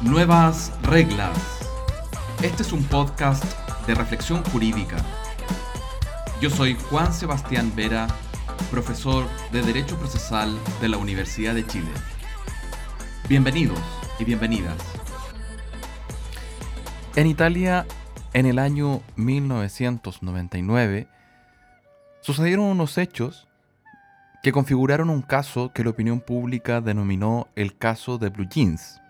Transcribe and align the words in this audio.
Nuevas 0.00 0.72
reglas. 0.82 1.38
Este 2.42 2.62
es 2.62 2.72
un 2.72 2.82
podcast 2.84 3.44
de 3.86 3.94
reflexión 3.94 4.42
jurídica. 4.44 4.96
Yo 6.40 6.48
soy 6.48 6.74
Juan 6.74 7.12
Sebastián 7.12 7.72
Vera, 7.76 8.06
profesor 8.70 9.26
de 9.52 9.60
Derecho 9.60 9.98
Procesal 9.98 10.58
de 10.80 10.88
la 10.88 10.96
Universidad 10.96 11.54
de 11.54 11.66
Chile. 11.66 11.90
Bienvenidos 13.28 13.78
y 14.18 14.24
bienvenidas. 14.24 14.78
En 17.14 17.26
Italia, 17.26 17.86
en 18.32 18.46
el 18.46 18.58
año 18.58 19.02
1999, 19.16 21.08
sucedieron 22.22 22.64
unos 22.64 22.96
hechos 22.96 23.49
que 24.42 24.52
configuraron 24.52 25.10
un 25.10 25.22
caso 25.22 25.72
que 25.72 25.84
la 25.84 25.90
opinión 25.90 26.20
pública 26.20 26.80
denominó 26.80 27.48
el 27.56 27.76
caso 27.76 28.18
de 28.18 28.30
Blue 28.30 28.48
Jeans. 28.48 29.00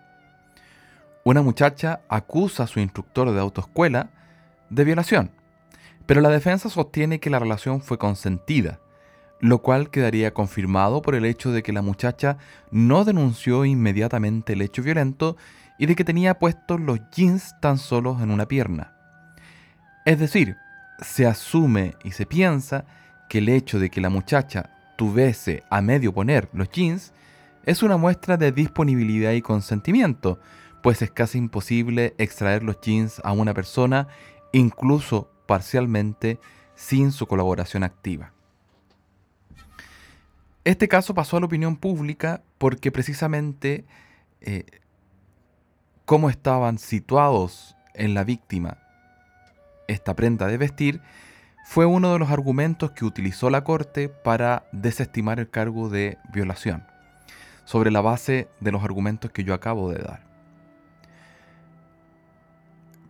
Una 1.25 1.43
muchacha 1.43 2.01
acusa 2.09 2.65
a 2.65 2.66
su 2.66 2.80
instructor 2.80 3.30
de 3.30 3.41
autoescuela 3.41 4.11
de 4.70 4.84
violación, 4.84 5.30
pero 6.06 6.20
la 6.20 6.30
defensa 6.30 6.69
sostiene 6.69 7.20
que 7.20 7.30
la 7.30 7.39
relación 7.39 7.80
fue 7.80 7.98
consentida, 7.98 8.80
lo 9.39 9.62
cual 9.62 9.91
quedaría 9.91 10.34
confirmado 10.34 11.03
por 11.03 11.15
el 11.15 11.25
hecho 11.25 11.53
de 11.53 11.62
que 11.62 11.73
la 11.73 11.83
muchacha 11.83 12.39
no 12.70 13.05
denunció 13.05 13.65
inmediatamente 13.65 14.55
el 14.55 14.62
hecho 14.62 14.83
violento 14.83 15.37
y 15.78 15.87
de 15.87 15.95
que 15.95 16.05
tenía 16.05 16.39
puestos 16.39 16.81
los 16.81 17.01
jeans 17.11 17.55
tan 17.61 17.78
solos 17.78 18.20
en 18.20 18.31
una 18.31 18.47
pierna. 18.47 18.92
Es 20.05 20.19
decir, 20.19 20.56
se 21.01 21.27
asume 21.27 21.95
y 22.05 22.11
se 22.11 22.27
piensa 22.27 22.84
que 23.28 23.39
el 23.39 23.48
hecho 23.48 23.78
de 23.78 23.91
que 23.91 24.01
la 24.01 24.11
muchacha 24.11 24.70
a 25.71 25.81
medio 25.81 26.13
poner 26.13 26.51
los 26.53 26.69
jeans 26.69 27.15
es 27.65 27.83
una 27.83 27.97
muestra 27.97 28.37
de 28.37 28.53
disponibilidad 28.53 29.33
y 29.33 29.41
consentimiento, 29.41 30.39
pues 30.83 31.01
es 31.01 31.11
casi 31.11 31.39
imposible 31.39 32.15
extraer 32.19 32.62
los 32.62 32.81
jeans 32.83 33.20
a 33.25 33.33
una 33.33 33.55
persona, 33.55 34.09
incluso 34.53 35.31
parcialmente, 35.47 36.39
sin 36.75 37.12
su 37.12 37.27
colaboración 37.27 37.83
activa. 37.83 38.33
Este 40.65 40.87
caso 40.87 41.14
pasó 41.14 41.39
a 41.39 41.41
la 41.41 41.47
opinión 41.47 41.77
pública 41.77 42.42
porque 42.59 42.92
precisamente 42.92 43.87
eh, 44.42 44.67
cómo 46.05 46.29
estaban 46.29 46.79
situados 46.79 47.75
en 47.95 48.12
la 48.12 48.25
víctima 48.25 48.77
esta 49.89 50.14
prenda 50.14 50.47
de 50.47 50.59
vestir 50.59 51.01
fue 51.71 51.87
uno 51.87 52.13
de 52.13 52.19
los 52.19 52.33
argumentos 52.33 52.91
que 52.91 53.05
utilizó 53.05 53.49
la 53.49 53.63
Corte 53.63 54.09
para 54.09 54.65
desestimar 54.73 55.39
el 55.39 55.49
cargo 55.49 55.89
de 55.89 56.19
violación, 56.33 56.85
sobre 57.65 57.93
la 57.93 58.01
base 58.01 58.49
de 58.59 58.73
los 58.73 58.83
argumentos 58.83 59.31
que 59.31 59.45
yo 59.45 59.55
acabo 59.55 59.89
de 59.89 60.03
dar. 60.03 60.21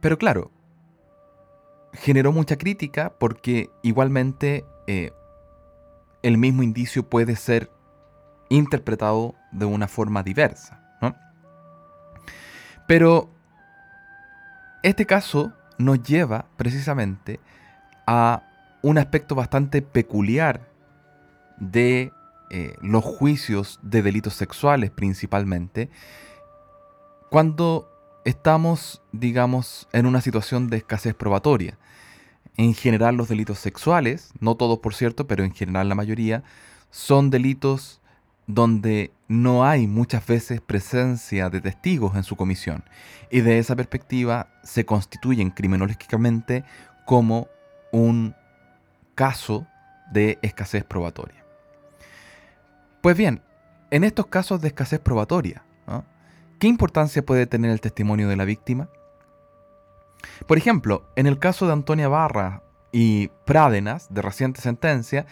Pero 0.03 0.19
claro, 0.19 0.51
generó 1.95 2.33
mucha 2.33 2.59
crítica 2.59 3.15
porque 3.19 3.71
igualmente 3.81 4.67
eh, 4.87 5.13
el 6.23 6.37
mismo 6.37 6.63
indicio 6.63 7.09
puede 7.09 7.37
ser 7.37 7.71
interpretado 8.51 9.37
de 9.53 9.65
una 9.65 9.89
forma 9.89 10.23
diversa. 10.23 10.77
Pero 12.87 13.31
este 14.83 15.07
caso 15.07 15.55
nos 15.79 16.03
lleva 16.03 16.45
precisamente 16.59 17.41
a 18.07 18.43
un 18.83 18.99
aspecto 18.99 19.35
bastante 19.35 19.83
peculiar 19.83 20.69
de 21.59 22.13
eh, 22.51 22.75
los 22.81 23.05
juicios 23.05 23.79
de 23.83 24.03
delitos 24.03 24.35
sexuales 24.35 24.91
principalmente, 24.91 25.91
cuando 27.31 27.89
estamos, 28.25 29.03
digamos, 29.13 29.89
en 29.93 30.07
una 30.07 30.21
situación 30.21 30.69
de 30.69 30.79
escasez 30.79 31.15
probatoria. 31.15 31.79
En 32.57 32.75
general 32.75 33.17
los 33.17 33.29
delitos 33.29 33.59
sexuales, 33.59 34.33
no 34.41 34.57
todos 34.57 34.81
por 34.81 34.95
cierto, 34.95 35.27
pero 35.27 35.45
en 35.45 35.55
general 35.55 35.89
la 35.89 35.95
mayoría, 35.95 36.43
son 36.91 37.31
delitos 37.31 38.01
donde 38.47 39.13
no 39.29 39.65
hay 39.65 39.87
muchas 39.87 40.27
veces 40.27 40.61
presencia 40.61 41.51
de 41.51 41.61
testigos 41.61 42.17
en 42.17 42.25
su 42.25 42.35
comisión 42.35 42.83
y 43.31 43.43
de 43.43 43.59
esa 43.59 43.77
perspectiva 43.77 44.49
se 44.65 44.85
constituyen 44.85 45.51
criminológicamente 45.51 46.65
como 47.07 47.47
un 47.93 48.35
caso 49.15 49.67
de 50.13 50.39
escasez 50.43 50.85
probatoria. 50.85 51.45
Pues 53.01 53.17
bien, 53.17 53.43
en 53.91 54.05
estos 54.05 54.27
casos 54.27 54.61
de 54.61 54.69
escasez 54.69 55.01
probatoria, 55.01 55.63
¿qué 56.59 56.69
importancia 56.69 57.25
puede 57.25 57.47
tener 57.47 57.71
el 57.71 57.81
testimonio 57.81 58.29
de 58.29 58.37
la 58.37 58.45
víctima? 58.45 58.89
Por 60.47 60.59
ejemplo, 60.59 61.09
en 61.17 61.27
el 61.27 61.39
caso 61.39 61.67
de 61.67 61.73
Antonia 61.73 62.09
Barra 62.09 62.63
y 62.93 63.29
Prádenas, 63.47 64.13
de 64.13 64.23
reciente 64.23 64.61
sentencia, 64.61 65.27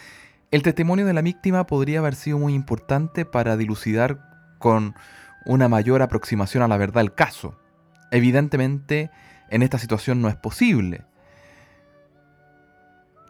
el 0.50 0.62
testimonio 0.62 1.04
de 1.04 1.12
la 1.12 1.20
víctima 1.20 1.66
podría 1.66 1.98
haber 1.98 2.14
sido 2.14 2.38
muy 2.38 2.54
importante 2.54 3.26
para 3.26 3.56
dilucidar 3.56 4.56
con 4.58 4.94
una 5.44 5.68
mayor 5.68 6.00
aproximación 6.00 6.62
a 6.62 6.68
la 6.68 6.78
verdad 6.78 7.02
el 7.02 7.12
caso. 7.12 7.54
Evidentemente, 8.10 9.10
en 9.50 9.62
esta 9.62 9.78
situación 9.78 10.22
no 10.22 10.28
es 10.28 10.36
posible, 10.36 11.04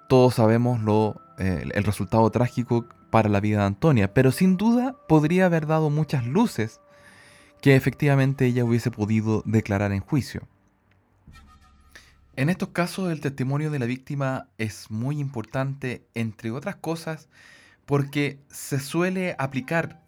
todos 0.09 0.35
sabemos 0.35 0.83
lo, 0.83 1.21
eh, 1.39 1.69
el 1.73 1.85
resultado 1.85 2.29
trágico 2.31 2.87
para 3.11 3.29
la 3.29 3.41
vida 3.41 3.59
de 3.59 3.67
Antonia, 3.67 4.13
pero 4.13 4.33
sin 4.33 4.57
duda 4.57 4.97
podría 5.07 5.47
haber 5.47 5.67
dado 5.67 5.91
muchas 5.91 6.27
luces 6.27 6.81
que 7.61 7.77
efectivamente 7.77 8.47
ella 8.47 8.65
hubiese 8.65 8.91
podido 8.91 9.43
declarar 9.45 9.93
en 9.93 10.01
juicio. 10.01 10.43
En 12.37 12.49
estos 12.51 12.71
casos 12.71 13.11
el 13.11 13.21
testimonio 13.21 13.71
de 13.71 13.81
la 13.81 13.87
víctima 13.87 14.49
es 14.59 14.91
muy 14.91 15.19
importante, 15.19 16.07
entre 16.15 16.53
otras 16.53 16.77
cosas, 16.77 17.29
porque 17.85 18.39
se 18.49 18.79
suele 18.79 19.35
aplicar 19.39 20.01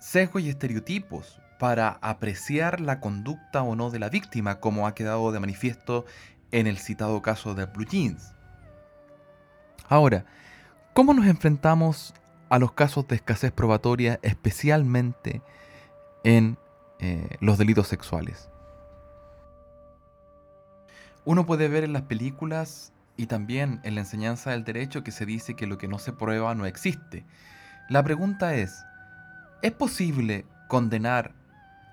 sesgos 0.00 0.42
y 0.42 0.48
estereotipos 0.48 1.40
para 1.58 1.98
apreciar 2.00 2.80
la 2.80 2.98
conducta 3.00 3.62
o 3.62 3.76
no 3.76 3.90
de 3.90 3.98
la 3.98 4.08
víctima, 4.08 4.58
como 4.58 4.86
ha 4.86 4.94
quedado 4.94 5.30
de 5.30 5.40
manifiesto 5.40 6.06
en 6.50 6.66
el 6.66 6.78
citado 6.78 7.20
caso 7.20 7.54
de 7.54 7.66
Blue 7.66 7.84
Jeans. 7.84 8.32
Ahora, 9.90 10.24
¿cómo 10.94 11.14
nos 11.14 11.26
enfrentamos 11.26 12.14
a 12.48 12.60
los 12.60 12.70
casos 12.70 13.08
de 13.08 13.16
escasez 13.16 13.50
probatoria, 13.50 14.20
especialmente 14.22 15.42
en 16.22 16.58
eh, 17.00 17.36
los 17.40 17.58
delitos 17.58 17.88
sexuales? 17.88 18.48
Uno 21.24 21.44
puede 21.44 21.66
ver 21.66 21.82
en 21.82 21.92
las 21.92 22.02
películas 22.02 22.92
y 23.16 23.26
también 23.26 23.80
en 23.82 23.96
la 23.96 24.02
enseñanza 24.02 24.52
del 24.52 24.62
derecho 24.62 25.02
que 25.02 25.10
se 25.10 25.26
dice 25.26 25.56
que 25.56 25.66
lo 25.66 25.76
que 25.76 25.88
no 25.88 25.98
se 25.98 26.12
prueba 26.12 26.54
no 26.54 26.66
existe. 26.66 27.24
La 27.88 28.04
pregunta 28.04 28.54
es, 28.54 28.84
¿es 29.60 29.72
posible 29.72 30.46
condenar 30.68 31.34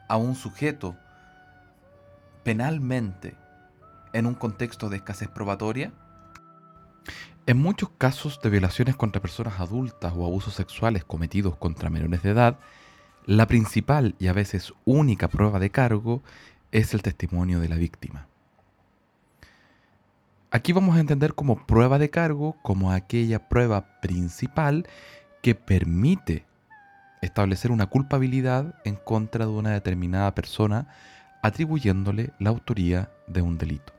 a 0.08 0.18
un 0.18 0.36
sujeto 0.36 0.96
penalmente 2.44 3.34
en 4.14 4.28
un 4.28 4.36
contexto 4.36 4.88
de 4.88 4.98
escasez 4.98 5.30
probatoria? 5.30 5.92
En 7.48 7.60
muchos 7.60 7.88
casos 7.98 8.42
de 8.44 8.50
violaciones 8.50 8.98
contra 8.98 9.22
personas 9.22 9.62
adultas 9.62 10.12
o 10.14 10.26
abusos 10.26 10.54
sexuales 10.54 11.06
cometidos 11.06 11.56
contra 11.56 11.90
menores 11.90 12.22
de 12.22 12.32
edad, 12.32 12.60
la 13.26 13.48
principal 13.48 14.16
y 14.20 14.28
a 14.28 14.34
veces 14.34 14.74
única 14.84 15.30
prueba 15.30 15.58
de 15.58 15.70
cargo 15.70 16.22
es 16.74 16.94
el 16.94 17.02
testimonio 17.02 17.62
de 17.62 17.70
la 17.70 17.78
víctima. 17.78 18.28
Aquí 20.52 20.74
vamos 20.74 20.98
a 20.98 21.00
entender 21.00 21.36
como 21.36 21.66
prueba 21.66 21.98
de 22.00 22.10
cargo 22.10 22.58
como 22.64 22.92
aquella 22.92 23.48
prueba 23.48 24.02
principal 24.02 24.86
que 25.42 25.56
permite 25.56 26.46
establecer 27.22 27.72
una 27.72 27.86
culpabilidad 27.86 28.76
en 28.84 28.98
contra 28.98 29.46
de 29.46 29.52
una 29.54 29.72
determinada 29.72 30.36
persona 30.36 30.90
atribuyéndole 31.42 32.34
la 32.40 32.50
autoría 32.50 33.10
de 33.26 33.42
un 33.42 33.58
delito. 33.58 33.97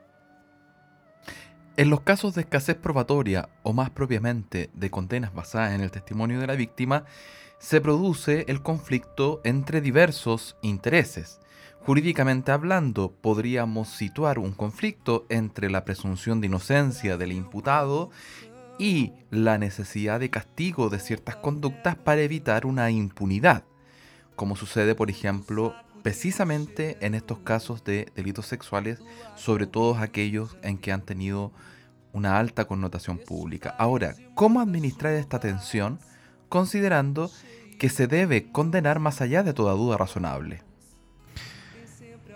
En 1.78 1.90
los 1.90 2.00
casos 2.00 2.34
de 2.34 2.40
escasez 2.40 2.74
probatoria 2.74 3.50
o 3.62 3.72
más 3.72 3.90
propiamente 3.90 4.68
de 4.74 4.90
condenas 4.90 5.32
basadas 5.32 5.74
en 5.74 5.80
el 5.80 5.92
testimonio 5.92 6.40
de 6.40 6.48
la 6.48 6.56
víctima, 6.56 7.04
se 7.60 7.80
produce 7.80 8.44
el 8.48 8.62
conflicto 8.62 9.40
entre 9.44 9.80
diversos 9.80 10.56
intereses. 10.60 11.38
Jurídicamente 11.86 12.50
hablando, 12.50 13.12
podríamos 13.12 13.90
situar 13.90 14.40
un 14.40 14.54
conflicto 14.54 15.24
entre 15.28 15.70
la 15.70 15.84
presunción 15.84 16.40
de 16.40 16.48
inocencia 16.48 17.16
del 17.16 17.30
imputado 17.30 18.10
y 18.80 19.12
la 19.30 19.56
necesidad 19.56 20.18
de 20.18 20.30
castigo 20.30 20.90
de 20.90 20.98
ciertas 20.98 21.36
conductas 21.36 21.94
para 21.94 22.22
evitar 22.22 22.66
una 22.66 22.90
impunidad, 22.90 23.62
como 24.34 24.56
sucede, 24.56 24.96
por 24.96 25.10
ejemplo, 25.10 25.76
precisamente 26.08 26.96
en 27.02 27.14
estos 27.14 27.40
casos 27.40 27.84
de 27.84 28.10
delitos 28.16 28.46
sexuales, 28.46 28.98
sobre 29.36 29.66
todo 29.66 29.94
aquellos 29.98 30.56
en 30.62 30.78
que 30.78 30.90
han 30.90 31.02
tenido 31.02 31.52
una 32.14 32.38
alta 32.38 32.64
connotación 32.64 33.18
pública. 33.18 33.74
Ahora, 33.78 34.14
¿cómo 34.34 34.62
administrar 34.62 35.12
esta 35.12 35.38
tensión 35.38 35.98
considerando 36.48 37.30
que 37.78 37.90
se 37.90 38.06
debe 38.06 38.50
condenar 38.50 39.00
más 39.00 39.20
allá 39.20 39.42
de 39.42 39.52
toda 39.52 39.74
duda 39.74 39.98
razonable. 39.98 40.62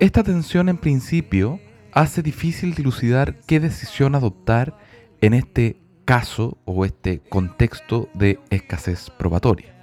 Esta 0.00 0.22
tensión 0.22 0.68
en 0.68 0.76
principio 0.76 1.58
hace 1.92 2.22
difícil 2.22 2.74
dilucidar 2.74 3.40
qué 3.46 3.58
decisión 3.58 4.14
adoptar 4.14 4.76
en 5.22 5.32
este 5.32 5.80
caso 6.04 6.58
o 6.66 6.84
este 6.84 7.20
contexto 7.20 8.10
de 8.12 8.38
escasez 8.50 9.08
probatoria. 9.08 9.81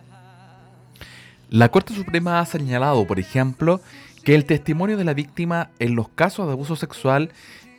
La 1.49 1.69
Corte 1.69 1.95
Suprema 1.95 2.39
ha 2.39 2.45
señalado, 2.45 3.07
por 3.07 3.19
ejemplo, 3.19 3.81
que 4.23 4.35
el 4.35 4.45
testimonio 4.45 4.97
de 4.97 5.03
la 5.03 5.15
víctima 5.15 5.71
en 5.79 5.95
los 5.95 6.07
casos 6.09 6.45
de 6.45 6.53
abuso 6.53 6.75
sexual 6.75 7.31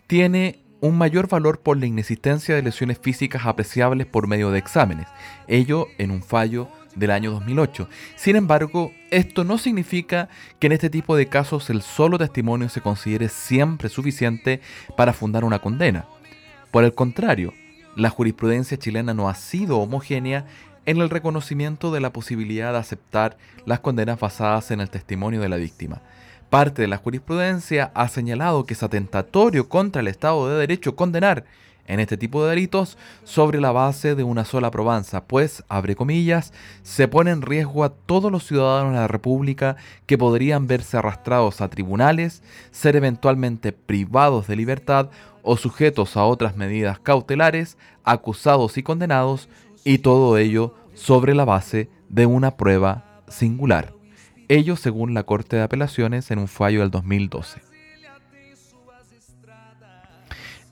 tiene 0.09 0.59
un 0.81 0.99
mayor 0.99 1.29
valor 1.29 1.61
por 1.61 1.77
la 1.77 1.87
inexistencia 1.87 2.57
de 2.57 2.63
lesiones 2.63 2.99
físicas 2.99 3.47
apreciables 3.47 4.09
por 4.09 4.27
medio 4.27 4.51
de 4.51 4.59
exámenes, 4.59 5.07
ello 5.47 5.87
en 5.99 6.11
un 6.11 6.25
fallo 6.25 6.69
del 6.97 7.13
año 7.13 7.31
2008. 7.31 7.89
Sin 8.17 8.35
embargo, 8.35 8.91
esto 9.13 9.45
no 9.45 9.57
significa 9.57 10.29
que 10.59 10.67
en 10.67 10.73
este 10.73 10.91
tipo 10.91 11.15
de 11.15 11.27
casos 11.27 11.71
el 11.71 11.83
solo 11.83 12.19
testimonio 12.19 12.69
se 12.69 12.81
considere 12.81 13.29
siempre 13.29 13.89
suficiente 13.89 14.61
para 14.97 15.13
fundar 15.13 15.45
una 15.45 15.61
condena. 15.61 16.07
Por 16.73 16.83
el 16.83 16.95
contrario, 16.95 17.55
la 17.95 18.11
jurisprudencia 18.11 18.79
chilena 18.79 19.15
no 19.15 19.29
ha 19.29 19.35
sido 19.35 19.79
homogénea 19.79 20.47
en 20.87 21.01
el 21.01 21.11
reconocimiento 21.11 21.91
de 21.93 22.01
la 22.01 22.13
posibilidad 22.13 22.73
de 22.73 22.79
aceptar 22.79 23.37
las 23.67 23.81
condenas 23.81 24.19
basadas 24.19 24.71
en 24.71 24.81
el 24.81 24.91
testimonio 24.91 25.41
de 25.41 25.49
la 25.49 25.57
víctima. 25.57 26.01
Parte 26.49 26.83
de 26.83 26.89
la 26.89 26.97
jurisprudencia 26.97 27.93
ha 27.95 28.09
señalado 28.09 28.65
que 28.65 28.75
es 28.75 28.83
atentatorio 28.83 29.69
contra 29.69 30.01
el 30.01 30.09
Estado 30.09 30.49
de 30.49 30.59
Derecho 30.59 30.97
condenar 30.97 31.45
en 31.91 31.99
este 31.99 32.17
tipo 32.17 32.45
de 32.45 32.51
delitos 32.51 32.97
sobre 33.25 33.61
la 33.61 33.73
base 33.73 34.15
de 34.15 34.23
una 34.23 34.45
sola 34.45 34.71
probanza, 34.71 35.25
pues, 35.25 35.65
abre 35.69 35.97
comillas, 35.97 36.53
se 36.83 37.09
pone 37.09 37.33
en 37.33 37.43
riesgo 37.43 37.83
a 37.83 37.91
todos 37.91 38.31
los 38.31 38.47
ciudadanos 38.47 38.93
de 38.93 39.01
la 39.01 39.09
República 39.09 39.77
que 40.07 40.17
podrían 40.17 40.69
verse 40.69 40.97
arrastrados 40.97 41.61
a 41.61 41.69
tribunales, 41.69 42.45
ser 42.71 42.95
eventualmente 42.95 43.73
privados 43.73 44.47
de 44.47 44.55
libertad 44.55 45.11
o 45.43 45.57
sujetos 45.57 46.17
a 46.17 46.25
otras 46.25 46.57
medidas 46.57 47.01
cautelares, 47.01 47.77
acusados 48.05 48.79
y 48.79 48.85
condenados, 48.85 49.49
y 49.85 49.99
todo 49.99 50.37
ello 50.39 50.75
sobre 50.95 51.35
la 51.35 51.45
base 51.45 51.89
de 52.09 52.27
una 52.27 52.57
prueba 52.57 53.23
singular. 53.29 53.95
Ello 54.49 54.77
según 54.77 55.15
la 55.15 55.23
Corte 55.23 55.57
de 55.57 55.63
Apelaciones 55.63 56.31
en 56.31 56.39
un 56.39 56.49
fallo 56.49 56.81
del 56.81 56.91
2012. 56.91 57.63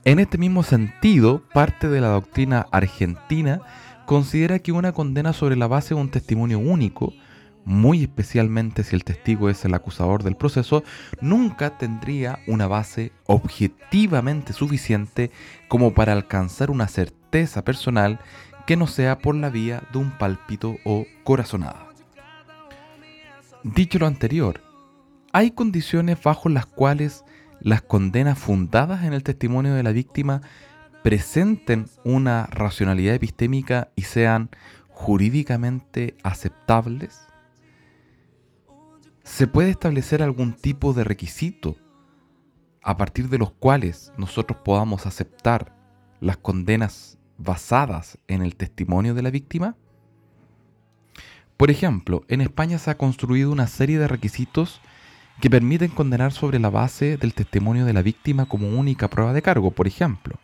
En 0.05 0.19
este 0.19 0.37
mismo 0.37 0.63
sentido, 0.63 1.43
parte 1.53 1.89
de 1.89 2.01
la 2.01 2.07
doctrina 2.07 2.67
argentina 2.71 3.61
considera 4.05 4.59
que 4.59 4.71
una 4.71 4.91
condena 4.91 5.33
sobre 5.33 5.55
la 5.55 5.67
base 5.67 5.93
de 5.93 6.01
un 6.01 6.09
testimonio 6.09 6.57
único, 6.57 7.13
muy 7.65 8.03
especialmente 8.03 8.83
si 8.83 8.95
el 8.95 9.03
testigo 9.03 9.49
es 9.49 9.63
el 9.65 9.73
acusador 9.73 10.23
del 10.23 10.35
proceso, 10.35 10.83
nunca 11.21 11.77
tendría 11.77 12.39
una 12.47 12.67
base 12.67 13.11
objetivamente 13.25 14.53
suficiente 14.53 15.31
como 15.67 15.93
para 15.93 16.13
alcanzar 16.13 16.71
una 16.71 16.87
certeza 16.87 17.63
personal 17.63 18.19
que 18.69 18.77
no 18.77 18.85
sea 18.85 19.17
por 19.17 19.33
la 19.33 19.49
vía 19.49 19.81
de 19.91 19.97
un 19.97 20.11
pálpito 20.11 20.77
o 20.85 21.07
corazonada. 21.23 21.87
Dicho 23.63 23.97
lo 23.97 24.05
anterior, 24.05 24.61
hay 25.33 25.49
condiciones 25.49 26.21
bajo 26.21 26.49
las 26.49 26.67
cuales 26.67 27.25
las 27.61 27.81
condenas 27.81 28.37
fundadas 28.37 29.05
en 29.05 29.13
el 29.13 29.23
testimonio 29.23 29.73
de 29.73 29.81
la 29.81 29.91
víctima 29.91 30.41
presenten 31.01 31.87
una 32.03 32.45
racionalidad 32.51 33.15
epistémica 33.15 33.89
y 33.95 34.03
sean 34.03 34.51
jurídicamente 34.89 36.15
aceptables? 36.21 37.25
¿Se 39.23 39.47
puede 39.47 39.71
establecer 39.71 40.21
algún 40.21 40.53
tipo 40.53 40.93
de 40.93 41.05
requisito 41.05 41.75
a 42.83 42.97
partir 42.97 43.29
de 43.29 43.39
los 43.39 43.51
cuales 43.51 44.13
nosotros 44.15 44.59
podamos 44.63 45.07
aceptar 45.07 45.75
las 46.19 46.37
condenas 46.37 47.18
basadas 47.39 48.19
en 48.27 48.43
el 48.43 48.55
testimonio 48.55 49.15
de 49.15 49.23
la 49.23 49.31
víctima? 49.31 49.75
Por 51.57 51.71
ejemplo, 51.71 52.23
en 52.27 52.41
España 52.41 52.77
se 52.77 52.91
ha 52.91 52.97
construido 52.97 53.51
una 53.51 53.67
serie 53.67 53.97
de 53.97 54.07
requisitos 54.07 54.81
que 55.41 55.49
permiten 55.49 55.89
condenar 55.89 56.31
sobre 56.31 56.59
la 56.59 56.69
base 56.69 57.17
del 57.17 57.33
testimonio 57.33 57.85
de 57.85 57.93
la 57.93 58.01
víctima 58.01 58.45
como 58.45 58.69
única 58.69 59.09
prueba 59.09 59.33
de 59.33 59.41
cargo. 59.41 59.71
Por 59.71 59.87
ejemplo, 59.87 60.35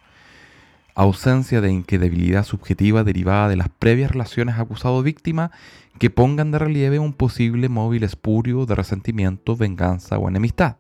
ausencia 0.94 1.62
de 1.62 1.72
incredibilidad 1.72 2.46
subjetiva 2.46 3.04
derivada 3.04 3.50
de 3.50 3.58
las 3.58 3.70
previas 3.70 4.12
relaciones 4.12 4.58
acusado-víctima 4.58 5.52
que 6.00 6.10
pongan 6.10 6.52
de 6.52 6.60
relieve 6.60 7.00
un 7.00 7.14
posible 7.14 7.70
móvil 7.70 8.04
espurio 8.04 8.66
de 8.66 8.76
resentimiento, 8.76 9.56
venganza 9.56 10.18
o 10.18 10.28
enemistad. 10.28 10.78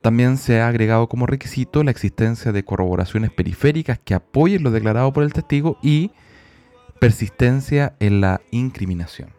También 0.00 0.36
se 0.36 0.60
ha 0.60 0.68
agregado 0.68 1.08
como 1.08 1.26
requisito 1.26 1.82
la 1.82 1.90
existencia 1.90 2.52
de 2.52 2.64
corroboraciones 2.64 3.32
periféricas 3.32 3.98
que 3.98 4.14
apoyen 4.14 4.62
lo 4.62 4.70
declarado 4.70 5.12
por 5.12 5.24
el 5.24 5.32
testigo 5.32 5.78
y 5.82 6.12
persistencia 7.00 7.96
en 7.98 8.20
la 8.20 8.40
incriminación. 8.50 9.30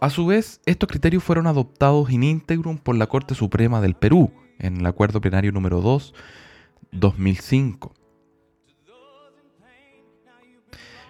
A 0.00 0.10
su 0.10 0.26
vez, 0.26 0.60
estos 0.66 0.88
criterios 0.88 1.24
fueron 1.24 1.46
adoptados 1.46 2.10
in 2.10 2.24
integrum 2.24 2.76
por 2.76 2.96
la 2.96 3.06
Corte 3.06 3.34
Suprema 3.34 3.80
del 3.80 3.94
Perú 3.94 4.32
en 4.58 4.78
el 4.78 4.86
Acuerdo 4.86 5.20
Plenario 5.20 5.52
número 5.52 5.80
2, 5.80 6.14
2005. 6.92 7.94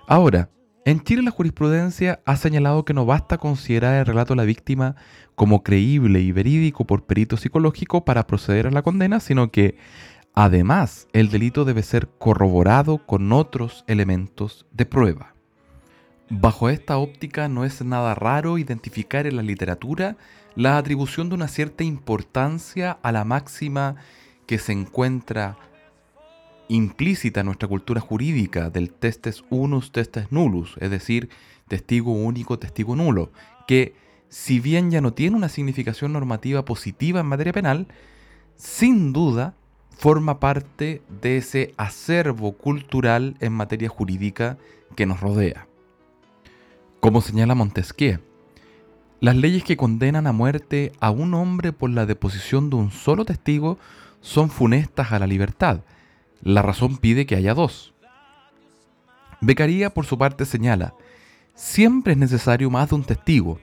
Ahora, 0.07 0.51
en 0.85 1.01
Chile 1.03 1.23
la 1.23 1.31
jurisprudencia 1.31 2.21
ha 2.25 2.37
señalado 2.37 2.85
que 2.85 2.95
no 2.95 3.07
basta 3.07 3.39
considerar 3.39 3.95
el 3.95 4.07
relato 4.07 4.35
de 4.35 4.39
la 4.39 4.45
víctima 4.45 4.97
como 5.35 5.63
creíble 5.63 6.21
y 6.21 6.33
verídico 6.33 6.87
por 6.87 7.05
perito 7.05 7.37
psicológico 7.37 8.05
para 8.05 8.27
proceder 8.27 8.67
a 8.67 8.71
la 8.71 8.83
condena, 8.83 9.21
sino 9.21 9.51
que 9.51 9.77
Además, 10.35 11.07
el 11.13 11.31
delito 11.31 11.65
debe 11.65 11.85
ser 11.85 12.09
corroborado 12.19 12.99
con 12.99 13.33
otros 13.33 13.85
elementos 13.87 14.67
de 14.73 14.85
prueba. 14.85 15.33
Bajo 16.29 16.69
esta 16.69 16.99
óptica 16.99 17.49
no 17.49 17.65
es 17.65 17.85
nada 17.85 18.17
raro 18.17 18.59
identificar 18.59 19.29
en 19.29 19.37
la 19.37 19.43
literatura 19.43 20.17
la 20.57 20.77
atribución 20.77 21.29
de 21.29 21.37
una 21.37 21.47
cierta 21.47 21.85
importancia 21.85 22.99
a 23.03 23.13
la 23.13 23.25
máxima 23.25 23.95
que 24.47 24.59
se 24.59 24.73
encuentra 24.73 25.57
implícita 26.69 27.41
en 27.41 27.47
nuestra 27.47 27.69
cultura 27.69 28.01
jurídica 28.01 28.71
del 28.71 28.91
testes 28.91 29.45
unus, 29.51 29.93
testes 29.93 30.33
nullus, 30.33 30.77
es 30.81 30.91
decir, 30.91 31.29
testigo 31.69 32.13
único, 32.13 32.59
testigo 32.59 32.97
nulo, 32.97 33.31
que 33.67 33.95
si 34.29 34.61
bien 34.61 34.91
ya 34.91 35.01
no 35.01 35.13
tiene 35.13 35.37
una 35.37 35.49
significación 35.49 36.13
normativa 36.13 36.65
positiva 36.65 37.21
en 37.21 37.27
materia 37.27 37.53
penal, 37.53 37.87
sin 38.57 39.13
duda 39.13 39.55
forma 39.91 40.41
parte 40.41 41.03
de 41.23 41.37
ese 41.37 41.75
acervo 41.77 42.53
cultural 42.53 43.37
en 43.41 43.53
materia 43.53 43.89
jurídica 43.89 44.59
que 44.97 45.07
nos 45.07 45.21
rodea. 45.21 45.67
Como 47.01 47.21
señala 47.21 47.55
Montesquieu, 47.55 48.19
las 49.21 49.37
leyes 49.37 49.65
que 49.65 49.77
condenan 49.77 50.27
a 50.27 50.33
muerte 50.33 50.93
a 51.01 51.11
un 51.11 51.35
hombre 51.35 51.73
por 51.73 51.91
la 51.91 52.07
deposición 52.07 52.71
de 52.71 52.77
un 52.77 52.91
solo 52.91 53.25
testigo 53.25 53.79
son 54.21 54.51
funestas 54.51 55.13
a 55.13 55.19
la 55.19 55.27
libertad. 55.27 55.81
La 56.43 56.63
razón 56.63 56.99
pide 56.99 57.27
que 57.27 57.37
haya 57.37 57.55
dos. 57.55 57.95
Becaría, 59.41 59.91
por 59.91 60.07
su 60.07 60.19
parte, 60.19 60.45
señala, 60.45 60.95
siempre 61.55 62.13
es 62.13 62.19
necesario 62.19 62.71
más 62.71 62.89
de 62.91 62.95
un 62.97 63.05
testigo, 63.05 63.61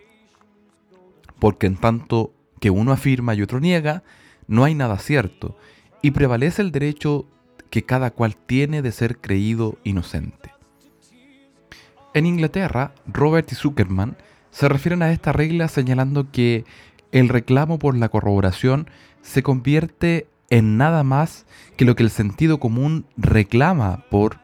porque 1.40 1.68
en 1.68 1.78
tanto 1.78 2.34
que 2.60 2.70
uno 2.70 2.92
afirma 2.92 3.34
y 3.34 3.42
otro 3.42 3.60
niega, 3.60 4.04
no 4.48 4.64
hay 4.64 4.76
nada 4.76 4.98
cierto, 5.00 5.58
y 6.02 6.12
prevalece 6.12 6.62
el 6.62 6.72
derecho 6.72 7.28
que 7.70 7.84
cada 7.84 8.12
cual 8.12 8.36
tiene 8.36 8.82
de 8.82 8.92
ser 8.92 9.18
creído 9.18 9.78
inocente. 9.84 10.52
En 12.14 12.26
Inglaterra, 12.26 12.94
Robert 13.08 13.52
y 13.52 13.56
Zuckerman 13.56 14.18
se 14.52 14.68
refieren 14.68 15.02
a 15.02 15.12
esta 15.12 15.32
regla 15.32 15.68
señalando 15.70 16.30
que 16.32 16.66
el 17.12 17.30
reclamo 17.30 17.80
por 17.80 17.98
la 17.98 18.10
corroboración 18.10 18.90
se 19.22 19.44
convierte 19.44 20.28
en 20.52 20.78
nada 20.78 21.04
más 21.04 21.48
que 21.78 21.86
lo 21.86 21.96
que 21.96 22.04
el 22.04 22.12
sentido 22.12 22.60
común 22.60 23.06
reclama 23.18 24.04
por 24.12 24.38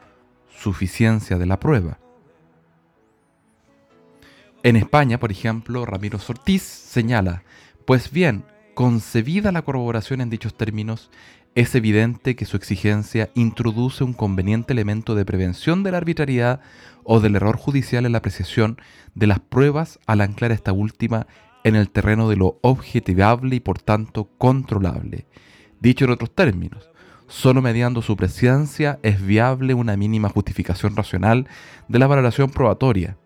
suficiencia 0.50 1.38
de 1.38 1.46
la 1.46 1.60
prueba. 1.60 1.98
En 4.64 4.74
España, 4.74 5.20
por 5.20 5.30
ejemplo, 5.30 5.86
Ramiro 5.86 6.18
Ortiz 6.26 6.62
señala, 6.62 7.44
pues 7.84 8.10
bien, 8.10 8.44
concebida 8.74 9.52
la 9.52 9.62
corroboración 9.62 10.20
en 10.20 10.30
dichos 10.30 10.56
términos, 10.56 11.10
es 11.54 11.74
evidente 11.74 12.36
que 12.36 12.46
su 12.46 12.56
exigencia 12.56 13.30
introduce 13.34 14.02
un 14.02 14.14
conveniente 14.14 14.72
elemento 14.72 15.14
de 15.14 15.24
prevención 15.24 15.82
de 15.82 15.92
la 15.92 15.98
arbitrariedad 15.98 16.60
o 17.04 17.20
del 17.20 17.36
error 17.36 17.56
judicial 17.56 18.06
en 18.06 18.12
la 18.12 18.18
apreciación 18.18 18.80
de 19.14 19.26
las 19.26 19.40
pruebas 19.40 19.98
al 20.06 20.22
anclar 20.22 20.52
esta 20.52 20.72
última 20.72 21.26
en 21.64 21.76
el 21.76 21.90
terreno 21.90 22.28
de 22.28 22.36
lo 22.36 22.58
objetivable 22.62 23.56
y 23.56 23.60
por 23.60 23.78
tanto 23.78 24.30
controlable. 24.38 25.26
Dicho 25.80 26.04
en 26.04 26.10
otros 26.10 26.34
términos, 26.34 26.90
Solo 27.28 27.60
mediando 27.60 28.00
su 28.00 28.16
presencia 28.16 28.98
es 29.02 29.24
viable 29.24 29.74
una 29.74 29.98
mínima 29.98 30.30
justificación 30.30 30.96
racional 30.96 31.46
de 31.86 31.98
la 31.98 32.06
valoración 32.06 32.48
probatoria, 32.48 33.18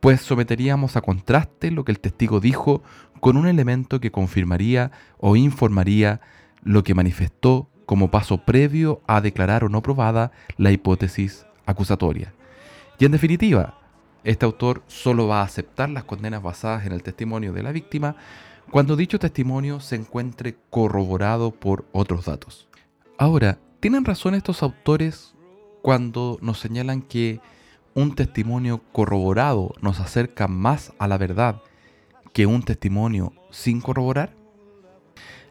pues 0.00 0.22
someteríamos 0.22 0.96
a 0.96 1.02
contraste 1.02 1.70
lo 1.70 1.84
que 1.84 1.92
el 1.92 2.00
testigo 2.00 2.40
dijo 2.40 2.82
con 3.20 3.36
un 3.36 3.46
elemento 3.46 4.00
que 4.00 4.10
confirmaría 4.10 4.90
o 5.18 5.36
informaría 5.36 6.22
lo 6.62 6.82
que 6.82 6.94
manifestó 6.94 7.68
como 7.84 8.10
paso 8.10 8.38
previo 8.38 9.02
a 9.06 9.20
declarar 9.20 9.64
o 9.64 9.68
no 9.68 9.82
probada 9.82 10.32
la 10.56 10.72
hipótesis 10.72 11.44
acusatoria. 11.66 12.32
Y 12.98 13.04
en 13.04 13.12
definitiva, 13.12 13.78
este 14.24 14.46
autor 14.46 14.82
solo 14.86 15.28
va 15.28 15.42
a 15.42 15.44
aceptar 15.44 15.90
las 15.90 16.04
condenas 16.04 16.42
basadas 16.42 16.86
en 16.86 16.92
el 16.92 17.02
testimonio 17.02 17.52
de 17.52 17.62
la 17.62 17.72
víctima 17.72 18.16
cuando 18.70 18.96
dicho 18.96 19.18
testimonio 19.18 19.80
se 19.80 19.96
encuentre 19.96 20.56
corroborado 20.70 21.52
por 21.52 21.86
otros 21.92 22.26
datos. 22.26 22.68
Ahora, 23.18 23.58
¿tienen 23.80 24.04
razón 24.04 24.34
estos 24.34 24.62
autores 24.62 25.34
cuando 25.82 26.38
nos 26.42 26.58
señalan 26.58 27.02
que 27.02 27.40
un 27.94 28.14
testimonio 28.14 28.82
corroborado 28.92 29.72
nos 29.80 30.00
acerca 30.00 30.48
más 30.48 30.92
a 30.98 31.08
la 31.08 31.16
verdad 31.16 31.62
que 32.32 32.46
un 32.46 32.62
testimonio 32.62 33.32
sin 33.50 33.80
corroborar? 33.80 34.34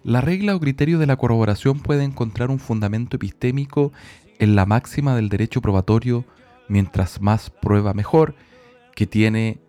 La 0.04 0.22
regla 0.22 0.56
o 0.56 0.60
criterio 0.60 1.00
de 1.00 1.08
la 1.08 1.16
corroboración 1.16 1.80
puede 1.80 2.04
encontrar 2.04 2.52
un 2.52 2.60
fundamento 2.60 3.16
epistémico 3.16 3.92
en 4.38 4.56
la 4.56 4.68
máxima 4.68 5.16
del 5.16 5.30
derecho 5.30 5.62
probatorio, 5.62 6.26
mientras 6.68 7.22
más 7.22 7.50
prueba 7.50 7.94
mejor, 7.96 8.36
que 8.94 9.08
tiene 9.08 9.60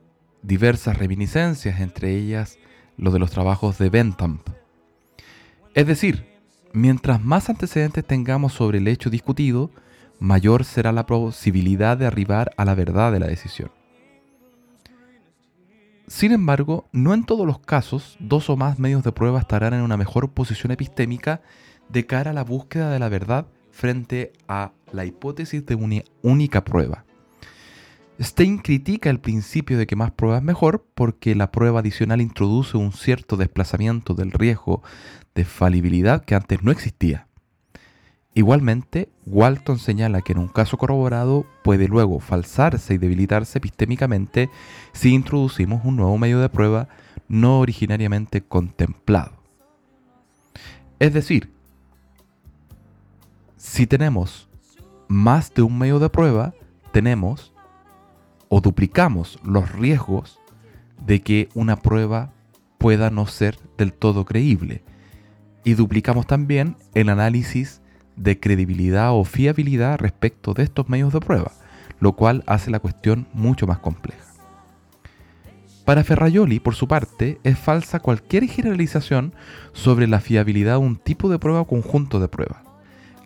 diversas 0.43 0.99
reminiscencias, 0.99 1.81
entre 1.81 2.15
ellas 2.15 2.59
lo 2.97 3.11
de 3.11 3.19
los 3.19 3.31
trabajos 3.31 3.79
de 3.79 3.91
Bentham. 3.91 4.41
Es 5.75 5.87
decir, 5.87 6.27
mientras 6.73 7.23
más 7.23 7.49
antecedentes 7.49 8.05
tengamos 8.05 8.53
sobre 8.53 8.79
el 8.79 8.89
hecho 8.89 9.11
discutido, 9.11 9.71
mayor 10.19 10.65
será 10.65 10.93
la 10.93 11.07
posibilidad 11.07 11.97
de 11.97 12.07
arribar 12.07 12.53
a 12.57 12.65
la 12.65 12.75
verdad 12.75 13.13
de 13.13 13.21
la 13.21 13.27
decisión. 13.27 13.71
Sin 16.09 16.33
embargo, 16.33 16.87
no 16.93 17.15
en 17.15 17.25
todos 17.25 17.47
los 17.47 17.59
casos 17.59 18.17
dos 18.21 18.49
o 18.49 18.57
más 18.57 18.79
medios 18.79 19.03
de 19.03 19.13
prueba 19.13 19.41
estarán 19.41 19.75
en 19.75 19.83
una 19.83 19.97
mejor 19.97 20.31
posición 20.31 20.71
epistémica 20.71 21.43
de 21.89 22.07
cara 22.07 22.31
a 22.31 22.35
la 22.35 22.45
búsqueda 22.45 22.91
de 22.91 23.01
la 23.01 23.09
verdad 23.09 23.47
frente 23.73 24.33
a 24.47 24.73
la 24.93 25.05
hipótesis 25.05 25.67
de 25.67 25.75
una 25.75 26.03
única 26.23 26.63
prueba. 26.63 27.06
Stein 28.21 28.59
critica 28.59 29.11
el 29.11 29.21
principio 29.21 29.77
de 29.77 29.87
que 29.87 29.97
más 29.97 30.11
prueba 30.11 30.39
es 30.39 30.43
mejor 30.43 30.87
porque 30.95 31.35
la 31.35 31.53
prueba 31.53 31.81
adicional 31.81 32.23
introduce 32.23 32.77
un 32.77 32.93
cierto 32.93 33.37
desplazamiento 33.37 34.15
del 34.15 34.33
riesgo 34.33 34.83
de 35.35 35.45
falibilidad 35.45 36.25
que 36.25 36.35
antes 36.35 36.63
no 36.63 36.71
existía. 36.71 37.27
Igualmente, 38.33 39.09
Walton 39.27 39.79
señala 39.79 40.23
que 40.23 40.33
en 40.33 40.39
un 40.39 40.49
caso 40.49 40.77
corroborado 40.77 41.47
puede 41.63 41.89
luego 41.89 42.21
falsarse 42.21 42.95
y 42.95 42.99
debilitarse 42.99 43.59
epistémicamente 43.59 44.51
si 44.93 45.15
introducimos 45.15 45.85
un 45.85 45.97
nuevo 45.97 46.17
medio 46.19 46.41
de 46.41 46.49
prueba 46.49 46.89
no 47.29 47.61
originariamente 47.61 48.43
contemplado. 48.43 49.33
Es 50.99 51.13
decir, 51.13 51.51
si 53.57 53.87
tenemos 53.87 54.49
más 55.09 55.53
de 55.53 55.63
un 55.63 55.79
medio 55.79 55.99
de 55.99 56.09
prueba, 56.09 56.55
tenemos 56.93 57.53
o 58.57 58.63
duplicamos 58.63 59.39
los 59.45 59.71
riesgos 59.71 60.41
de 61.05 61.21
que 61.21 61.51
una 61.53 61.77
prueba 61.77 62.33
pueda 62.79 63.11
no 63.11 63.27
ser 63.27 63.59
del 63.77 63.93
todo 63.93 64.25
creíble. 64.25 64.83
Y 65.63 65.75
duplicamos 65.75 66.27
también 66.27 66.75
el 66.95 67.11
análisis 67.11 67.83
de 68.17 68.41
credibilidad 68.41 69.13
o 69.13 69.25
fiabilidad 69.25 69.99
respecto 69.99 70.55
de 70.55 70.63
estos 70.63 70.89
medios 70.89 71.13
de 71.13 71.21
prueba, 71.21 71.53
lo 72.01 72.13
cual 72.17 72.45
hace 72.47 72.71
la 72.71 72.81
cuestión 72.81 73.27
mucho 73.35 73.67
más 73.67 73.81
compleja. 73.81 74.25
Para 75.85 76.03
Ferraioli, 76.03 76.59
por 76.59 76.75
su 76.75 76.89
parte, 76.89 77.39
es 77.45 77.59
falsa 77.59 78.01
cualquier 78.01 78.49
generalización 78.49 79.35
sobre 79.75 80.07
la 80.07 80.21
fiabilidad 80.21 80.79
de 80.79 80.87
un 80.87 80.97
tipo 80.97 81.29
de 81.29 81.39
prueba 81.39 81.61
o 81.61 81.67
conjunto 81.67 82.21
de 82.21 82.29
pruebas. 82.29 82.66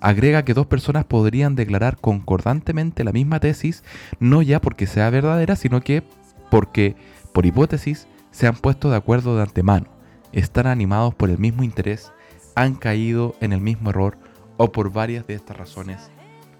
Agrega 0.01 0.45
que 0.45 0.55
dos 0.55 0.67
personas 0.67 1.05
podrían 1.05 1.55
declarar 1.55 1.99
concordantemente 1.99 3.05
la 3.05 3.13
misma 3.13 3.39
tesis, 3.39 3.85
no 4.19 4.41
ya 4.41 4.61
porque 4.61 4.87
sea 4.87 5.11
verdadera, 5.11 5.57
sino 5.57 5.83
que 5.83 6.03
porque, 6.51 6.97
por 7.33 7.47
hipótesis, 7.47 8.09
se 8.31 8.47
han 8.47 8.57
puesto 8.57 8.91
de 8.91 8.97
acuerdo 8.97 9.37
de 9.37 9.43
antemano, 9.43 9.87
están 10.33 10.67
animados 10.67 11.15
por 11.15 11.31
el 11.31 11.39
mismo 11.39 11.63
interés, 11.63 12.13
han 12.55 12.75
caído 12.75 13.35
en 13.41 13.53
el 13.53 13.61
mismo 13.61 13.91
error 13.91 14.17
o 14.57 14.73
por 14.73 14.93
varias 14.93 15.27
de 15.27 15.35
estas 15.35 15.57
razones 15.57 16.11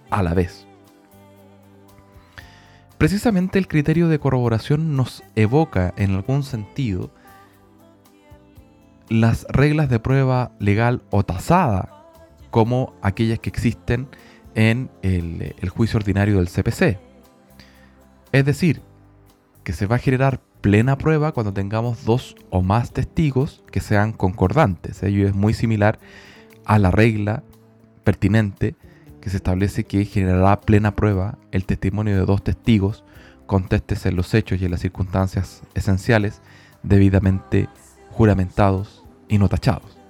a 0.09 0.21
la 0.21 0.33
vez. 0.33 0.67
Precisamente 2.97 3.57
el 3.57 3.67
criterio 3.67 4.07
de 4.07 4.19
corroboración 4.19 4.95
nos 4.95 5.23
evoca 5.35 5.93
en 5.97 6.13
algún 6.13 6.43
sentido 6.43 7.09
las 9.09 9.45
reglas 9.49 9.89
de 9.89 9.99
prueba 9.99 10.51
legal 10.59 11.01
o 11.09 11.23
tasada 11.23 12.00
como 12.51 12.93
aquellas 13.01 13.39
que 13.39 13.49
existen 13.49 14.07
en 14.53 14.91
el, 15.01 15.69
juicio 15.69 15.97
ordinario 15.97 16.37
del 16.37 16.49
CPC. 16.49 16.99
Es 18.31 18.45
decir, 18.45 18.81
que 19.63 19.73
se 19.73 19.87
va 19.87 19.95
a 19.95 19.99
generar 19.99 20.41
plena 20.61 20.97
prueba 20.97 21.31
cuando 21.31 21.53
tengamos 21.53 22.05
dos 22.05 22.35
o 22.49 22.61
más 22.61 22.91
testigos 22.91 23.63
que 23.71 23.79
sean 23.79 24.13
concordantes. 24.13 25.01
Ello 25.01 25.27
es 25.27 25.33
muy 25.33 25.53
similar 25.53 25.99
a 26.65 26.77
la 26.77 26.91
regla 26.91 27.43
pertinente 28.03 28.75
que 29.21 29.29
se 29.29 29.37
establece 29.37 29.85
que 29.85 30.05
generará 30.05 30.61
plena 30.61 30.95
prueba 30.95 31.37
el 31.51 31.65
testimonio 31.65 32.15
de 32.15 32.25
dos 32.25 32.43
testigos 32.43 33.03
contestes 33.45 34.05
en 34.05 34.15
los 34.15 34.33
hechos 34.33 34.61
y 34.61 34.65
en 34.65 34.71
las 34.71 34.81
circunstancias 34.81 35.61
esenciales 35.73 36.41
debidamente 36.83 37.69
juramentados 38.09 39.03
y 39.27 39.37
no 39.37 39.49
tachados. 39.49 40.00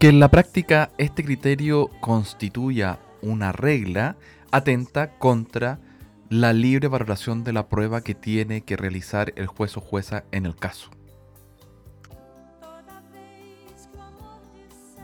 Que 0.00 0.08
en 0.08 0.18
la 0.18 0.30
práctica 0.30 0.92
este 0.96 1.22
criterio 1.22 1.90
constituya 2.00 3.00
una 3.20 3.52
regla 3.52 4.16
atenta 4.50 5.10
contra 5.18 5.78
la 6.30 6.54
libre 6.54 6.88
valoración 6.88 7.44
de 7.44 7.52
la 7.52 7.68
prueba 7.68 8.00
que 8.00 8.14
tiene 8.14 8.62
que 8.62 8.78
realizar 8.78 9.34
el 9.36 9.46
juez 9.46 9.76
o 9.76 9.82
jueza 9.82 10.24
en 10.32 10.46
el 10.46 10.56
caso. 10.56 10.88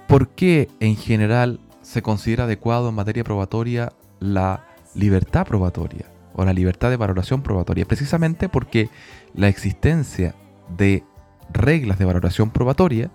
¿Por 0.09 0.31
qué 0.31 0.71
en 0.81 0.97
general 0.97 1.61
se 1.83 2.01
considera 2.01 2.45
adecuado 2.45 2.89
en 2.89 2.95
materia 2.95 3.23
probatoria 3.23 3.93
la 4.19 4.65
libertad 4.95 5.47
probatoria 5.47 6.07
o 6.33 6.43
la 6.47 6.55
libertad 6.55 6.89
de 6.89 6.97
valoración 6.97 7.43
probatoria? 7.43 7.85
Precisamente 7.85 8.49
porque 8.49 8.89
la 9.35 9.49
existencia 9.49 10.35
de 10.75 11.05
reglas 11.53 11.99
de 11.99 12.07
valoración 12.07 12.51
probatoria, 12.51 13.11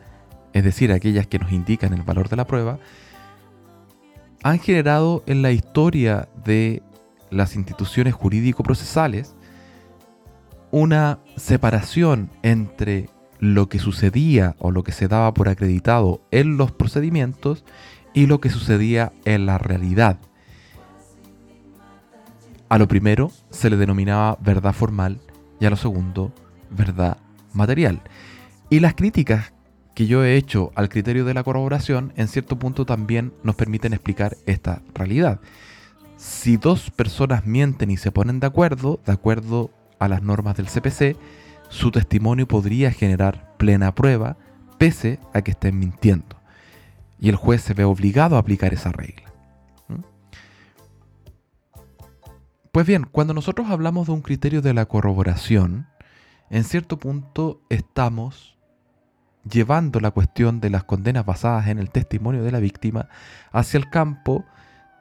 es 0.54 0.64
decir, 0.64 0.92
aquellas 0.92 1.28
que 1.28 1.40
nos 1.40 1.52
indican 1.52 1.94
el 1.94 2.04
valor 2.04 2.30
de 2.30 2.36
la 2.36 2.48
prueba, 2.48 2.80
han 4.44 4.60
generado 4.60 5.24
en 5.28 5.42
la 5.42 5.52
historia 5.52 6.28
de 6.44 6.82
las 7.30 7.56
instituciones 7.56 8.14
jurídico-procesales 8.14 9.36
una 10.72 11.20
separación 11.36 12.30
entre 12.42 13.10
lo 13.40 13.70
que 13.70 13.80
sucedía 13.80 14.56
o 14.60 14.72
lo 14.72 14.84
que 14.84 14.92
se 14.92 15.08
daba 15.08 15.34
por 15.34 15.50
acreditado 15.50 16.22
en 16.32 16.58
los 16.58 16.72
procedimientos 16.72 17.64
y 18.14 18.28
lo 18.28 18.40
que 18.40 18.50
sucedía 18.50 19.14
en 19.26 19.46
la 19.46 19.58
realidad. 19.58 20.18
A 22.70 22.78
lo 22.78 22.88
primero 22.88 23.32
se 23.50 23.70
le 23.70 23.78
denominaba 23.78 24.38
verdad 24.42 24.74
formal 24.74 25.20
y 25.60 25.66
a 25.66 25.70
lo 25.70 25.76
segundo 25.76 26.34
verdad 26.70 27.18
material. 27.54 28.02
Y 28.70 28.80
las 28.80 28.96
críticas 28.96 29.54
que 29.94 30.08
yo 30.08 30.24
he 30.24 30.36
hecho 30.36 30.72
al 30.76 30.90
criterio 30.90 31.26
de 31.26 31.34
la 31.34 31.44
corroboración 31.44 32.14
en 32.16 32.28
cierto 32.28 32.58
punto 32.58 32.86
también 32.86 33.34
nos 33.44 33.56
permiten 33.56 33.94
explicar 33.94 34.38
esta 34.46 34.82
realidad. 34.94 35.40
Si 36.18 36.58
dos 36.58 36.92
personas 36.92 37.46
mienten 37.46 37.92
y 37.92 37.98
se 37.98 38.12
ponen 38.12 38.40
de 38.40 38.48
acuerdo, 38.48 39.00
de 39.06 39.12
acuerdo 39.12 39.72
a 40.00 40.08
las 40.08 40.22
normas 40.22 40.56
del 40.56 40.68
CPC, 40.68 41.18
su 41.70 41.92
testimonio 41.92 42.48
podría 42.48 42.92
generar 42.92 43.56
plena 43.58 43.94
prueba 43.96 44.38
pese 44.78 45.20
a 45.34 45.42
que 45.42 45.52
estén 45.52 45.80
mintiendo. 45.80 46.38
Y 47.20 47.30
el 47.30 47.36
juez 47.36 47.62
se 47.62 47.74
ve 47.74 47.84
obligado 47.84 48.36
a 48.36 48.40
aplicar 48.40 48.74
esa 48.74 48.92
regla. 48.92 49.32
¿Mm? 49.88 50.02
Pues 52.72 52.88
bien, 52.88 53.08
cuando 53.12 53.34
nosotros 53.34 53.70
hablamos 53.70 54.08
de 54.08 54.14
un 54.14 54.22
criterio 54.22 54.62
de 54.62 54.74
la 54.74 54.86
corroboración, 54.86 55.88
en 56.50 56.64
cierto 56.64 56.98
punto 56.98 57.62
estamos 57.70 58.51
llevando 59.50 60.00
la 60.00 60.12
cuestión 60.12 60.60
de 60.60 60.70
las 60.70 60.84
condenas 60.84 61.26
basadas 61.26 61.68
en 61.68 61.80
el 61.80 61.90
testimonio 61.90 62.44
de 62.44 62.52
la 62.52 62.60
víctima 62.60 63.08
hacia 63.52 63.78
el 63.78 63.90
campo 63.90 64.46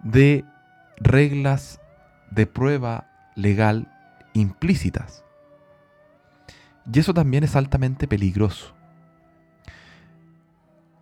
de 0.02 0.44
reglas 0.99 1.80
de 2.30 2.47
prueba 2.47 3.06
legal 3.35 3.92
implícitas. 4.32 5.25
Y 6.92 6.99
eso 6.99 7.14
también 7.14 7.44
es 7.44 7.56
altamente 7.56 8.09
peligroso. 8.09 8.75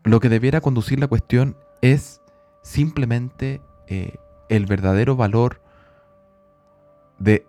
Lo 0.05 0.21
que 0.21 0.29
debiera 0.29 0.61
conducir 0.61 0.99
la 0.99 1.07
cuestión 1.07 1.57
es 1.83 2.21
simplemente 2.63 3.61
eh, 3.87 4.17
el 4.49 4.67
verdadero 4.67 5.17
valor 5.17 5.61
de 7.19 7.47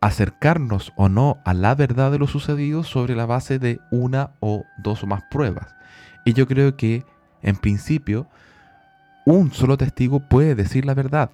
acercarnos 0.00 0.92
o 0.96 1.08
no 1.08 1.38
a 1.44 1.54
la 1.54 1.74
verdad 1.74 2.10
de 2.10 2.18
lo 2.18 2.26
sucedido 2.26 2.84
sobre 2.84 3.16
la 3.16 3.26
base 3.26 3.58
de 3.58 3.80
una 3.90 4.32
o 4.40 4.64
dos 4.78 5.02
o 5.02 5.06
más 5.06 5.22
pruebas. 5.30 5.74
Y 6.24 6.34
yo 6.34 6.46
creo 6.46 6.76
que, 6.76 7.04
en 7.42 7.56
principio, 7.56 8.28
un 9.24 9.52
solo 9.52 9.76
testigo 9.76 10.20
puede 10.20 10.54
decir 10.54 10.84
la 10.84 10.94
verdad. 10.94 11.30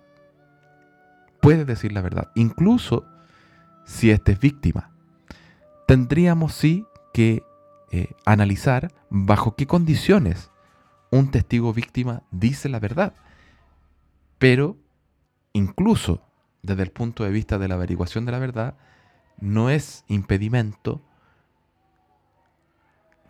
Puede 1.40 1.64
decir 1.64 1.92
la 1.92 2.00
verdad. 2.00 2.30
Incluso 2.34 3.04
si 3.84 4.10
éste 4.10 4.32
es 4.32 4.40
víctima. 4.40 4.90
Tendríamos 5.86 6.54
sí 6.54 6.86
que 7.12 7.42
eh, 7.90 8.08
analizar 8.24 8.92
bajo 9.10 9.54
qué 9.54 9.66
condiciones 9.66 10.50
un 11.10 11.30
testigo 11.30 11.72
víctima 11.72 12.22
dice 12.30 12.68
la 12.68 12.80
verdad. 12.80 13.14
Pero 14.38 14.76
incluso 15.52 16.22
desde 16.64 16.82
el 16.82 16.90
punto 16.90 17.24
de 17.24 17.30
vista 17.30 17.58
de 17.58 17.68
la 17.68 17.74
averiguación 17.74 18.24
de 18.24 18.32
la 18.32 18.38
verdad, 18.38 18.74
no 19.38 19.68
es 19.68 20.04
impedimento 20.08 21.02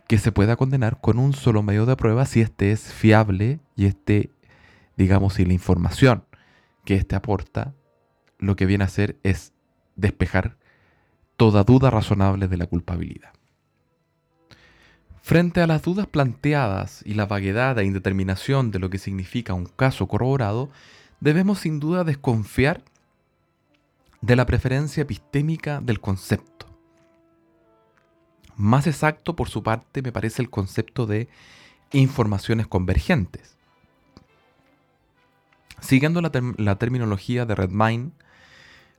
que 0.06 0.18
se 0.18 0.32
pueda 0.32 0.56
condenar 0.56 1.00
con 1.00 1.18
un 1.18 1.32
solo 1.32 1.62
medio 1.62 1.84
de 1.84 1.96
prueba 1.96 2.26
si 2.26 2.40
éste 2.40 2.70
es 2.70 2.92
fiable 2.92 3.58
y 3.74 3.86
este, 3.86 4.30
digamos, 4.96 5.34
si 5.34 5.44
la 5.44 5.52
información 5.52 6.24
que 6.84 6.94
éste 6.94 7.16
aporta 7.16 7.74
lo 8.38 8.54
que 8.54 8.66
viene 8.66 8.84
a 8.84 8.86
hacer 8.86 9.18
es 9.24 9.52
despejar 9.96 10.56
toda 11.36 11.64
duda 11.64 11.90
razonable 11.90 12.46
de 12.46 12.56
la 12.56 12.66
culpabilidad. 12.66 13.32
Frente 15.22 15.62
a 15.62 15.66
las 15.66 15.82
dudas 15.82 16.06
planteadas 16.06 17.02
y 17.04 17.14
la 17.14 17.26
vaguedad 17.26 17.78
e 17.78 17.84
indeterminación 17.84 18.70
de 18.70 18.78
lo 18.78 18.90
que 18.90 18.98
significa 18.98 19.54
un 19.54 19.64
caso 19.64 20.06
corroborado, 20.06 20.70
debemos 21.20 21.60
sin 21.60 21.80
duda 21.80 22.04
desconfiar 22.04 22.82
de 24.24 24.36
la 24.36 24.46
preferencia 24.46 25.02
epistémica 25.02 25.82
del 25.82 26.00
concepto. 26.00 26.66
Más 28.56 28.86
exacto, 28.86 29.36
por 29.36 29.50
su 29.50 29.62
parte, 29.62 30.00
me 30.00 30.12
parece 30.12 30.40
el 30.40 30.48
concepto 30.48 31.04
de 31.04 31.28
informaciones 31.92 32.66
convergentes. 32.66 33.58
Siguiendo 35.80 36.22
la, 36.22 36.30
la 36.56 36.78
terminología 36.78 37.44
de 37.44 37.54
Redmine, 37.54 38.12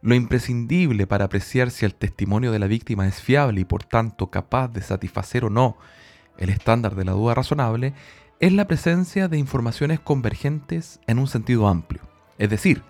lo 0.03 0.13
imprescindible 0.13 1.07
para 1.07 1.25
apreciar 1.25 1.71
si 1.71 1.85
el 1.85 1.95
testimonio 1.95 2.51
de 2.51 2.59
la 2.59 2.67
víctima 2.67 3.07
es 3.07 3.19
fiable 3.19 3.61
y 3.61 3.65
por 3.65 3.83
tanto 3.83 4.29
capaz 4.29 4.67
de 4.67 4.83
satisfacer 4.83 5.43
o 5.45 5.49
no 5.49 5.75
el 6.37 6.49
estándar 6.49 6.93
de 6.93 7.05
la 7.05 7.13
duda 7.13 7.33
razonable 7.33 7.95
es 8.39 8.53
la 8.53 8.67
presencia 8.67 9.27
de 9.27 9.39
informaciones 9.39 9.99
convergentes 9.99 10.99
en 11.07 11.17
un 11.17 11.25
sentido 11.25 11.67
amplio. 11.67 12.03
Es 12.37 12.51
decir, 12.51 12.83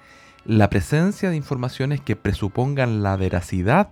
la 0.46 0.70
presencia 0.70 1.32
de 1.32 1.36
informaciones 1.36 2.02
que 2.02 2.16
presupongan 2.16 3.02
la 3.02 3.16
veracidad 3.18 3.90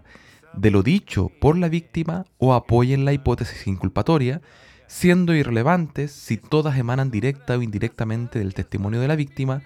de 0.53 0.69
lo 0.69 0.83
dicho 0.83 1.31
por 1.41 1.57
la 1.57 1.67
víctima 1.67 2.25
o 2.38 2.53
apoyen 2.53 3.05
la 3.05 3.13
hipótesis 3.13 3.65
inculpatoria, 3.65 4.39
siendo 4.86 5.33
irrelevantes 5.33 6.12
si 6.12 6.38
todas 6.38 6.77
emanan 6.77 7.10
directa 7.10 7.57
o 7.57 7.63
indirectamente 7.63 8.38
del 8.38 8.53
testimonio 8.53 9.01
de 9.01 9.07
la 9.07 9.15
víctima 9.15 9.63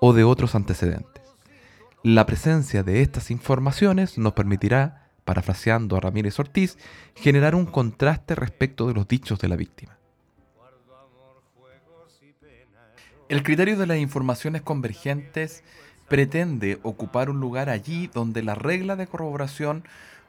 o 0.00 0.14
de 0.14 0.24
otros 0.24 0.54
antecedentes. 0.54 1.22
La 2.02 2.24
presencia 2.24 2.82
de 2.82 3.02
estas 3.02 3.30
informaciones 3.30 4.16
nos 4.16 4.32
permitirá, 4.32 5.10
parafraseando 5.26 5.96
a 5.96 6.00
Ramírez 6.00 6.38
Ortiz, 6.38 6.78
generar 7.14 7.54
un 7.54 7.66
contraste 7.66 8.34
respecto 8.34 8.88
de 8.88 8.94
los 8.94 9.06
dichos 9.06 9.38
de 9.38 9.48
la 9.48 9.56
víctima. 9.56 9.98
El 13.28 13.42
criterio 13.42 13.78
de 13.78 13.86
las 13.86 13.98
informaciones 13.98 14.62
convergentes 14.62 15.62
pretende 16.08 16.78
ocupar 16.82 17.30
un 17.30 17.40
lugar 17.40 17.70
allí 17.70 18.08
donde 18.12 18.42
la 18.42 18.54
regla 18.54 18.96
de 18.96 19.06
corroboración 19.06 19.84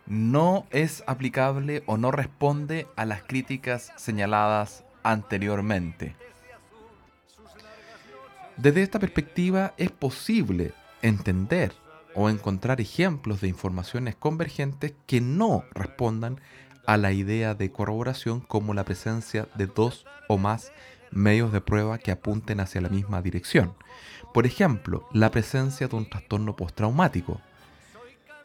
no 0.05 0.65
es 0.71 1.03
aplicable 1.07 1.83
o 1.85 1.97
no 1.97 2.11
responde 2.11 2.87
a 2.95 3.05
las 3.05 3.23
críticas 3.23 3.91
señaladas 3.95 4.83
anteriormente. 5.03 6.15
Desde 8.57 8.83
esta 8.83 8.99
perspectiva 8.99 9.73
es 9.77 9.91
posible 9.91 10.73
entender 11.01 11.73
o 12.15 12.29
encontrar 12.29 12.79
ejemplos 12.79 13.41
de 13.41 13.47
informaciones 13.47 14.15
convergentes 14.15 14.93
que 15.07 15.21
no 15.21 15.63
respondan 15.73 16.39
a 16.85 16.97
la 16.97 17.11
idea 17.11 17.55
de 17.55 17.71
corroboración 17.71 18.41
como 18.41 18.73
la 18.73 18.85
presencia 18.85 19.47
de 19.55 19.67
dos 19.67 20.05
o 20.27 20.37
más 20.37 20.71
medios 21.13 21.51
de 21.51 21.61
prueba 21.61 21.97
que 21.97 22.11
apunten 22.11 22.59
hacia 22.59 22.81
la 22.81 22.89
misma 22.89 23.21
dirección. 23.21 23.73
Por 24.33 24.45
ejemplo, 24.45 25.07
la 25.13 25.31
presencia 25.31 25.87
de 25.87 25.95
un 25.95 26.09
trastorno 26.09 26.55
postraumático. 26.55 27.39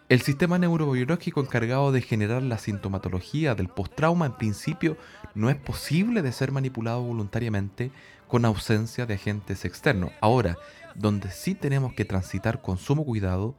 El 0.09 0.22
sistema 0.22 0.59
neurobiológico 0.59 1.40
encargado 1.40 1.92
de 1.92 2.00
generar 2.00 2.42
la 2.42 2.59
sintomatología 2.59 3.54
del 3.54 3.68
postrauma 3.68 4.26
en 4.26 4.37
principio 4.37 4.96
no 5.35 5.50
es 5.50 5.57
posible 5.57 6.22
de 6.22 6.33
ser 6.33 6.50
manipulado 6.50 7.02
voluntariamente 7.02 7.90
con 8.26 8.44
ausencia 8.44 9.04
de 9.07 9.14
agentes 9.14 9.64
externos. 9.64 10.11
Ahora, 10.20 10.57
donde 10.94 11.31
sí 11.31 11.54
tenemos 11.54 11.92
que 11.92 12.04
transitar 12.04 12.62
con 12.62 12.78
sumo 12.78 13.04
cuidado 13.04 13.54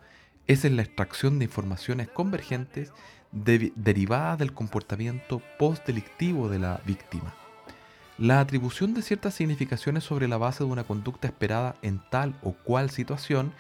es 0.47 0.65
en 0.65 0.75
la 0.75 0.81
extracción 0.81 1.37
de 1.37 1.45
informaciones 1.45 2.07
convergentes 2.07 2.91
derivadas 3.31 4.39
del 4.39 4.53
comportamiento 4.53 5.41
postdelictivo 5.59 6.49
de 6.49 6.59
la 6.59 6.81
víctima. 6.85 7.35
La 8.19 8.41
atribución 8.41 8.93
de 8.93 9.01
ciertas 9.01 9.33
significaciones 9.33 10.03
sobre 10.03 10.27
la 10.27 10.35
base 10.35 10.65
de 10.65 10.69
una 10.69 10.83
conducta 10.83 11.25
esperada 11.25 11.77
en 11.81 12.01
tal 12.11 12.35
o 12.43 12.51
cual 12.51 12.89
situación 12.89 13.53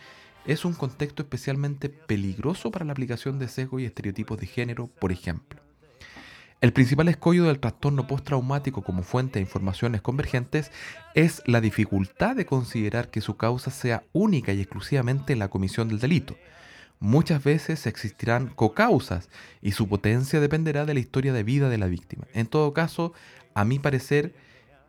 es 0.45 0.65
un 0.65 0.73
contexto 0.73 1.23
especialmente 1.23 1.87
peligroso 1.87 2.69
para 2.69 2.83
la 2.83 2.91
aplicación 2.91 3.39
de 3.39 3.47
sesgos 3.47 3.81
y 3.81 3.85
estereotipos 3.85 4.37
de 4.37 4.47
género, 4.47 4.87
por 4.87 5.13
ejemplo. 5.13 5.61
El 6.59 6.73
principal 6.73 7.07
escollo 7.07 7.45
del 7.45 7.61
trastorno 7.61 8.05
postraumático 8.05 8.81
como 8.81 9.03
fuente 9.03 9.39
de 9.39 9.45
informaciones 9.45 10.01
convergentes 10.01 10.73
es 11.15 11.41
la 11.45 11.61
dificultad 11.61 12.35
de 12.35 12.45
considerar 12.45 13.09
que 13.09 13.21
su 13.21 13.37
causa 13.37 13.71
sea 13.71 14.03
única 14.11 14.51
y 14.51 14.59
exclusivamente 14.59 15.37
la 15.37 15.47
comisión 15.47 15.87
del 15.87 15.99
delito. 15.99 16.35
Muchas 16.99 17.41
veces 17.45 17.87
existirán 17.87 18.49
cocausas 18.49 19.29
y 19.61 19.71
su 19.71 19.87
potencia 19.87 20.41
dependerá 20.41 20.85
de 20.85 20.95
la 20.95 20.99
historia 20.99 21.31
de 21.31 21.43
vida 21.43 21.69
de 21.69 21.77
la 21.77 21.87
víctima. 21.87 22.27
En 22.33 22.47
todo 22.47 22.73
caso, 22.73 23.13
a 23.53 23.63
mi 23.63 23.79
parecer, 23.79 24.33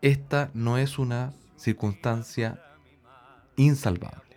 esta 0.03 0.51
no 0.55 0.79
es 0.79 0.99
una 0.99 1.33
circunstancia 1.57 2.63
insalvable. 3.57 4.37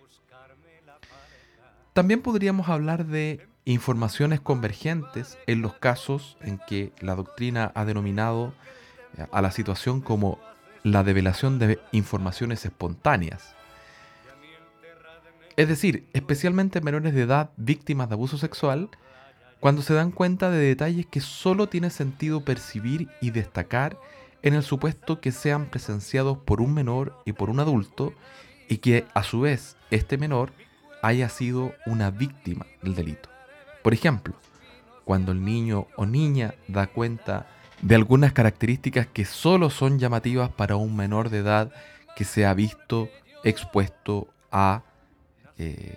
También 1.92 2.22
podríamos 2.22 2.68
hablar 2.68 3.06
de 3.06 3.46
informaciones 3.64 4.40
convergentes 4.40 5.38
en 5.46 5.62
los 5.62 5.74
casos 5.74 6.36
en 6.40 6.58
que 6.66 6.92
la 7.00 7.14
doctrina 7.14 7.72
ha 7.74 7.84
denominado 7.84 8.52
eh, 9.16 9.26
a 9.30 9.40
la 9.40 9.50
situación 9.50 10.00
como 10.00 10.38
la 10.82 11.02
develación 11.02 11.58
de 11.58 11.78
informaciones 11.92 12.64
espontáneas. 12.64 13.54
Es 15.56 15.68
decir, 15.68 16.08
especialmente 16.12 16.80
menores 16.80 17.14
de 17.14 17.22
edad 17.22 17.50
víctimas 17.56 18.08
de 18.08 18.14
abuso 18.14 18.38
sexual, 18.38 18.90
cuando 19.60 19.82
se 19.82 19.94
dan 19.94 20.10
cuenta 20.10 20.50
de 20.50 20.58
detalles 20.58 21.06
que 21.06 21.20
solo 21.20 21.68
tiene 21.68 21.88
sentido 21.88 22.44
percibir 22.44 23.08
y 23.22 23.30
destacar 23.30 23.96
en 24.44 24.52
el 24.52 24.62
supuesto 24.62 25.22
que 25.22 25.32
sean 25.32 25.66
presenciados 25.66 26.36
por 26.36 26.60
un 26.60 26.74
menor 26.74 27.18
y 27.24 27.32
por 27.32 27.48
un 27.48 27.60
adulto 27.60 28.12
y 28.68 28.76
que 28.76 29.06
a 29.14 29.22
su 29.22 29.40
vez 29.40 29.76
este 29.90 30.18
menor 30.18 30.52
haya 31.02 31.30
sido 31.30 31.72
una 31.86 32.10
víctima 32.10 32.66
del 32.82 32.94
delito. 32.94 33.30
Por 33.82 33.94
ejemplo, 33.94 34.34
cuando 35.06 35.32
el 35.32 35.42
niño 35.42 35.86
o 35.96 36.04
niña 36.04 36.54
da 36.68 36.86
cuenta 36.86 37.46
de 37.80 37.94
algunas 37.94 38.34
características 38.34 39.06
que 39.06 39.24
solo 39.24 39.70
son 39.70 39.98
llamativas 39.98 40.50
para 40.50 40.76
un 40.76 40.94
menor 40.94 41.30
de 41.30 41.38
edad 41.38 41.72
que 42.14 42.24
se 42.24 42.44
ha 42.44 42.52
visto 42.52 43.08
expuesto 43.44 44.28
a 44.52 44.82
eh, 45.56 45.96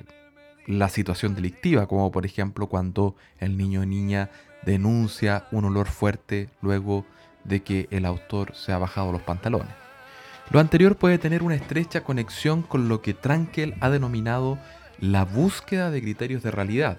la 0.68 0.88
situación 0.88 1.36
delictiva, 1.36 1.86
como 1.88 2.12
por 2.14 2.26
ejemplo 2.26 2.68
cuando 2.68 3.16
el 3.40 3.58
niño 3.58 3.82
o 3.82 3.86
niña 3.86 4.30
denuncia 4.64 5.48
un 5.52 5.66
olor 5.66 5.88
fuerte 5.88 6.50
luego 6.62 7.06
de 7.48 7.64
que 7.64 7.88
el 7.92 8.06
autor 8.06 8.54
se 8.56 8.72
ha 8.72 8.78
bajado 8.78 9.12
los 9.12 9.24
pantalones. 9.24 9.74
Lo 10.50 10.60
anterior 10.60 10.96
puede 10.96 11.18
tener 11.18 11.44
una 11.44 11.56
estrecha 11.56 12.04
conexión 12.04 12.62
con 12.62 12.88
lo 12.88 13.02
que 13.02 13.14
Trankel 13.14 13.76
ha 13.82 13.90
denominado 13.90 14.58
la 15.00 15.26
búsqueda 15.26 15.92
de 15.92 16.02
criterios 16.02 16.44
de 16.44 16.52
realidad. 16.52 16.98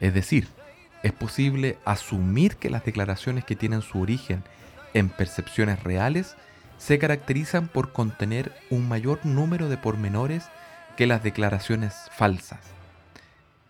Es 0.00 0.12
decir, 0.12 0.48
es 1.02 1.12
posible 1.12 1.78
asumir 1.84 2.56
que 2.56 2.70
las 2.70 2.84
declaraciones 2.84 3.44
que 3.44 3.56
tienen 3.56 3.82
su 3.82 4.00
origen 4.00 4.42
en 4.92 5.08
percepciones 5.08 5.82
reales 5.82 6.36
se 6.78 6.98
caracterizan 6.98 7.68
por 7.68 7.92
contener 7.92 8.52
un 8.70 8.88
mayor 8.88 9.20
número 9.24 9.68
de 9.68 9.76
pormenores 9.76 10.44
que 10.96 11.06
las 11.06 11.22
declaraciones 11.22 11.94
falsas. 12.10 12.73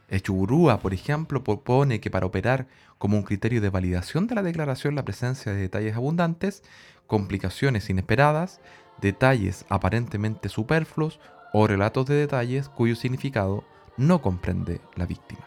Echuburúa, 0.09 0.81
por 0.81 0.95
ejemplo, 0.95 1.43
propone 1.43 2.01
que 2.01 2.11
para 2.11 2.27
operar 2.27 2.67
como 2.99 3.17
un 3.17 3.23
criterio 3.23 3.61
de 3.61 3.71
validación 3.71 4.27
de 4.27 4.35
la 4.35 4.43
declaración 4.43 4.95
la 4.95 5.05
presencia 5.05 5.53
de 5.53 5.61
detalles 5.61 5.97
abundantes, 5.97 6.63
complicaciones 7.07 7.89
inesperadas, 7.91 8.61
detalles 9.01 9.65
aparentemente 9.69 10.49
superfluos 10.49 11.21
o 11.53 11.67
relatos 11.67 12.07
de 12.07 12.15
detalles 12.15 12.69
cuyo 12.69 12.97
significado 12.97 13.65
no 13.97 14.21
comprende 14.21 14.81
la 14.97 15.07
víctima. 15.07 15.45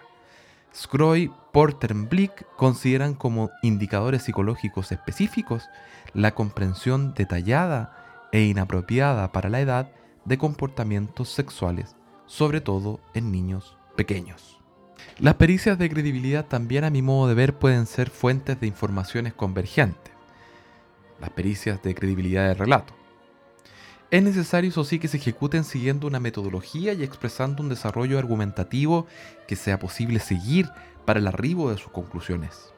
Scroy, 0.73 1.31
Porter 1.51 1.91
y 1.91 2.05
Blick 2.05 2.45
consideran 2.55 3.13
como 3.15 3.49
indicadores 3.63 4.23
psicológicos 4.23 4.91
específicos 4.91 5.67
la 6.13 6.35
comprensión 6.35 7.13
detallada 7.13 8.27
e 8.31 8.43
inapropiada 8.43 9.31
para 9.31 9.49
la 9.49 9.61
edad 9.61 9.91
de 10.25 10.37
comportamientos 10.37 11.29
sexuales, 11.29 11.95
sobre 12.25 12.61
todo 12.61 12.99
en 13.13 13.31
niños 13.31 13.77
pequeños. 13.97 14.57
Las 15.19 15.33
pericias 15.33 15.77
de 15.77 15.89
credibilidad 15.89 16.45
también 16.45 16.85
a 16.85 16.89
mi 16.89 17.01
modo 17.01 17.27
de 17.27 17.33
ver 17.33 17.57
pueden 17.57 17.87
ser 17.87 18.09
fuentes 18.09 18.59
de 18.61 18.67
informaciones 18.67 19.33
convergentes. 19.33 20.13
Las 21.19 21.31
pericias 21.31 21.81
de 21.81 21.95
credibilidad 21.95 22.47
de 22.47 22.53
relato. 22.53 22.93
Es 24.09 24.23
necesario, 24.23 24.69
eso 24.69 24.85
sí, 24.85 24.99
que 24.99 25.09
se 25.09 25.17
ejecuten 25.17 25.65
siguiendo 25.65 26.07
una 26.07 26.21
metodología 26.21 26.93
y 26.93 27.03
expresando 27.03 27.61
un 27.61 27.67
desarrollo 27.67 28.17
argumentativo 28.17 29.07
que 29.47 29.57
sea 29.57 29.79
posible 29.79 30.19
seguir 30.19 30.69
para 31.03 31.19
el 31.19 31.27
arribo 31.27 31.71
de 31.71 31.77
sus 31.77 31.91
conclusiones. 31.91 32.71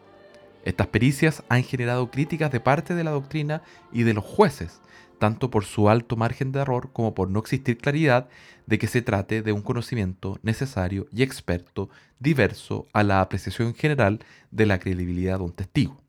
Estas 0.63 0.88
pericias 0.88 1.43
han 1.49 1.63
generado 1.63 2.10
críticas 2.10 2.51
de 2.51 2.60
parte 2.60 2.95
de 2.95 3.03
la 3.03 3.12
doctrina 3.12 3.62
y 3.91 4.03
de 4.03 4.13
los 4.13 4.23
jueces, 4.23 4.82
tanto 5.19 5.51
por 5.51 5.65
su 5.65 5.89
alto 5.89 6.15
margen 6.15 6.51
de 6.51 6.62
error 6.62 6.91
como 6.91 7.13
por 7.13 7.29
no 7.29 7.39
existir 7.39 7.77
claridad 7.77 8.29
de 8.65 8.79
que 8.79 8.88
se 8.88 9.01
trate 9.01 9.41
de 9.41 9.51
un 9.51 9.62
conocimiento 9.62 10.39
necesario 10.41 11.08
y 11.12 11.21
experto 11.21 11.89
diverso 12.19 12.88
a 12.93 13.03
la 13.03 13.21
apreciación 13.21 13.75
general 13.75 14.19
de 14.51 14.65
la 14.65 14.79
credibilidad 14.79 15.38
de 15.38 15.43
un 15.43 15.53
testigo. 15.53 16.01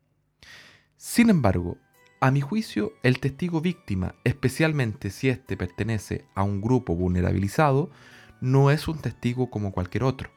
Sin 0.96 1.31
embargo, 1.31 1.77
a 2.20 2.31
mi 2.31 2.42
juicio, 2.42 2.92
el 3.03 3.18
testigo 3.18 3.61
víctima, 3.61 4.14
especialmente 4.25 5.11
si 5.11 5.31
éste 5.31 5.57
pertenece 5.57 6.27
a 6.35 6.42
un 6.42 6.61
grupo 6.61 6.94
vulnerabilizado, 6.94 7.90
no 8.40 8.70
es 8.70 8.88
un 8.88 8.99
testigo 8.99 9.51
como 9.51 9.73
cualquier 9.73 10.05
otro. 10.05 10.31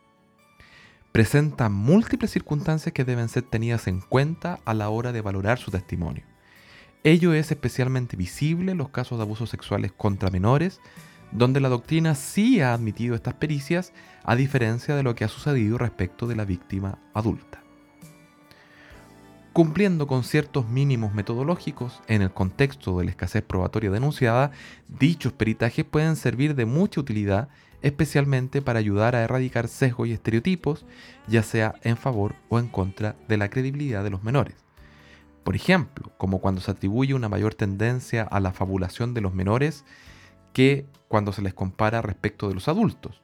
Presenta 1.12 1.70
múltiples 1.70 2.32
circunstancias 2.32 2.94
que 2.94 3.04
deben 3.04 3.30
ser 3.30 3.44
tenidas 3.44 3.88
en 3.88 4.00
cuenta 4.00 4.60
a 4.66 4.74
la 4.74 4.90
hora 4.90 5.12
de 5.12 5.22
valorar 5.22 5.60
su 5.60 5.72
testimonio. 5.72 6.24
Ello 7.04 7.34
es 7.34 7.52
especialmente 7.52 8.16
visible 8.16 8.72
en 8.72 8.78
los 8.78 8.90
casos 8.90 9.18
de 9.18 9.24
abusos 9.24 9.50
sexuales 9.50 9.92
contra 9.92 10.30
menores, 10.30 10.80
donde 11.34 11.60
la 11.60 11.68
doctrina 11.68 12.16
sí 12.16 12.62
ha 12.62 12.74
admitido 12.74 13.14
estas 13.14 13.34
pericias, 13.34 13.92
a 14.24 14.38
diferencia 14.38 14.96
de 14.96 15.04
lo 15.04 15.14
que 15.14 15.26
ha 15.26 15.28
sucedido 15.28 15.78
respecto 15.78 16.28
de 16.28 16.38
la 16.38 16.46
víctima 16.46 17.00
adulta. 17.14 17.62
Cumpliendo 19.52 20.08
con 20.08 20.24
ciertos 20.24 20.70
mínimos 20.70 21.14
metodológicos 21.14 22.02
en 22.08 22.22
el 22.22 22.32
contexto 22.32 22.98
de 22.98 23.06
la 23.06 23.12
escasez 23.12 23.44
probatoria 23.44 23.92
denunciada, 23.92 24.52
dichos 24.88 25.34
peritajes 25.34 25.84
pueden 25.84 26.16
servir 26.16 26.56
de 26.56 26.66
mucha 26.66 27.02
utilidad, 27.02 27.50
especialmente 27.82 28.62
para 28.62 28.80
ayudar 28.80 29.16
a 29.16 29.24
erradicar 29.24 29.68
sesgos 29.68 30.08
y 30.08 30.14
estereotipos, 30.14 30.86
ya 31.28 31.44
sea 31.44 31.76
en 31.84 31.98
favor 31.98 32.36
o 32.48 32.60
en 32.60 32.70
contra 32.70 33.18
de 33.28 33.38
la 33.38 33.50
credibilidad 33.50 34.06
de 34.06 34.10
los 34.10 34.24
menores. 34.24 34.56
Por 35.44 35.56
ejemplo, 35.56 36.12
como 36.18 36.40
cuando 36.40 36.62
se 36.62 36.72
atribuye 36.72 37.14
una 37.14 37.30
mayor 37.30 37.54
tendencia 37.56 38.24
a 38.24 38.40
la 38.40 38.54
fabulación 38.54 39.14
de 39.14 39.22
los 39.22 39.34
menores 39.34 39.84
que 40.54 40.86
cuando 41.08 41.34
se 41.34 41.42
les 41.42 41.54
compara 41.54 42.02
respecto 42.02 42.48
de 42.48 42.56
los 42.56 42.68
adultos, 42.68 43.22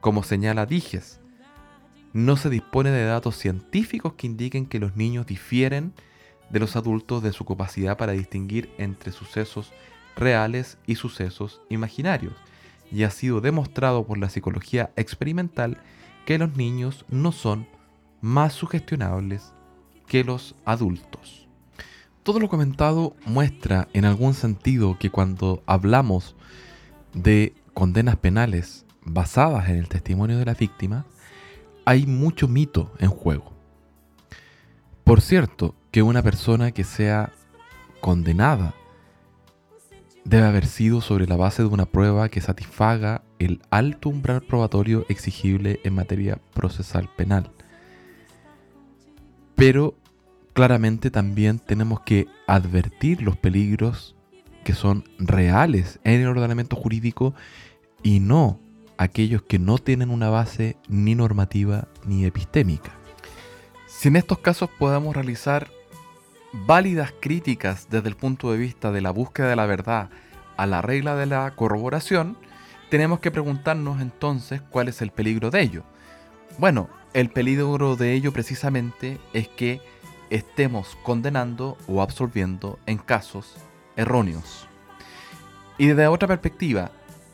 como 0.00 0.22
señala 0.22 0.66
Dijes 0.66 1.20
no 2.14 2.36
se 2.36 2.48
dispone 2.48 2.90
de 2.90 3.04
datos 3.04 3.36
científicos 3.36 4.14
que 4.14 4.28
indiquen 4.28 4.66
que 4.66 4.78
los 4.78 4.94
niños 4.94 5.26
difieren 5.26 5.92
de 6.48 6.60
los 6.60 6.76
adultos 6.76 7.24
de 7.24 7.32
su 7.32 7.44
capacidad 7.44 7.98
para 7.98 8.12
distinguir 8.12 8.70
entre 8.78 9.10
sucesos 9.10 9.72
reales 10.14 10.78
y 10.86 10.94
sucesos 10.94 11.60
imaginarios, 11.70 12.34
y 12.92 13.02
ha 13.02 13.10
sido 13.10 13.40
demostrado 13.40 14.06
por 14.06 14.18
la 14.18 14.28
psicología 14.28 14.92
experimental 14.94 15.82
que 16.24 16.38
los 16.38 16.56
niños 16.56 17.04
no 17.08 17.32
son 17.32 17.66
más 18.20 18.52
sugestionables 18.52 19.52
que 20.06 20.22
los 20.22 20.54
adultos. 20.64 21.43
Todo 22.24 22.40
lo 22.40 22.48
comentado 22.48 23.14
muestra 23.26 23.86
en 23.92 24.06
algún 24.06 24.32
sentido 24.32 24.98
que 24.98 25.10
cuando 25.10 25.62
hablamos 25.66 26.34
de 27.12 27.54
condenas 27.74 28.16
penales 28.16 28.86
basadas 29.02 29.68
en 29.68 29.76
el 29.76 29.90
testimonio 29.90 30.38
de 30.38 30.46
la 30.46 30.54
víctima, 30.54 31.04
hay 31.84 32.06
mucho 32.06 32.48
mito 32.48 32.90
en 32.98 33.10
juego. 33.10 33.52
Por 35.04 35.20
cierto, 35.20 35.74
que 35.90 36.02
una 36.02 36.22
persona 36.22 36.72
que 36.72 36.82
sea 36.82 37.30
condenada 38.00 38.74
debe 40.24 40.46
haber 40.46 40.64
sido 40.64 41.02
sobre 41.02 41.26
la 41.26 41.36
base 41.36 41.62
de 41.62 41.68
una 41.68 41.84
prueba 41.84 42.30
que 42.30 42.40
satisfaga 42.40 43.22
el 43.38 43.60
alto 43.68 44.08
umbral 44.08 44.40
probatorio 44.40 45.04
exigible 45.10 45.78
en 45.84 45.94
materia 45.94 46.40
procesal 46.54 47.10
penal. 47.14 47.50
Pero 49.56 49.94
claramente 50.54 51.10
también 51.10 51.58
tenemos 51.58 52.00
que 52.00 52.28
advertir 52.46 53.20
los 53.20 53.36
peligros 53.36 54.14
que 54.64 54.72
son 54.72 55.04
reales 55.18 55.98
en 56.04 56.22
el 56.22 56.28
ordenamiento 56.28 56.76
jurídico 56.76 57.34
y 58.02 58.20
no 58.20 58.60
aquellos 58.96 59.42
que 59.42 59.58
no 59.58 59.78
tienen 59.78 60.10
una 60.10 60.30
base 60.30 60.76
ni 60.88 61.14
normativa 61.14 61.88
ni 62.06 62.24
epistémica. 62.24 62.92
Si 63.86 64.08
en 64.08 64.16
estos 64.16 64.38
casos 64.38 64.70
podemos 64.78 65.14
realizar 65.14 65.68
válidas 66.52 67.12
críticas 67.20 67.88
desde 67.90 68.08
el 68.08 68.16
punto 68.16 68.52
de 68.52 68.58
vista 68.58 68.92
de 68.92 69.00
la 69.00 69.10
búsqueda 69.10 69.48
de 69.48 69.56
la 69.56 69.66
verdad 69.66 70.08
a 70.56 70.66
la 70.66 70.82
regla 70.82 71.16
de 71.16 71.26
la 71.26 71.50
corroboración, 71.56 72.38
tenemos 72.90 73.18
que 73.18 73.32
preguntarnos 73.32 74.00
entonces 74.00 74.62
cuál 74.70 74.86
es 74.86 75.02
el 75.02 75.10
peligro 75.10 75.50
de 75.50 75.62
ello. 75.62 75.82
Bueno, 76.58 76.88
el 77.12 77.30
peligro 77.30 77.96
de 77.96 78.12
ello 78.12 78.32
precisamente 78.32 79.18
es 79.32 79.48
que 79.48 79.80
estemos 80.34 80.98
condenando 81.04 81.78
o 81.86 82.02
absolviendo 82.02 82.80
en 82.86 82.98
casos 82.98 83.54
erróneos. 83.94 84.66
Y 85.78 85.86
desde 85.86 86.08
otra 86.08 86.26
perspectiva, 86.26 86.90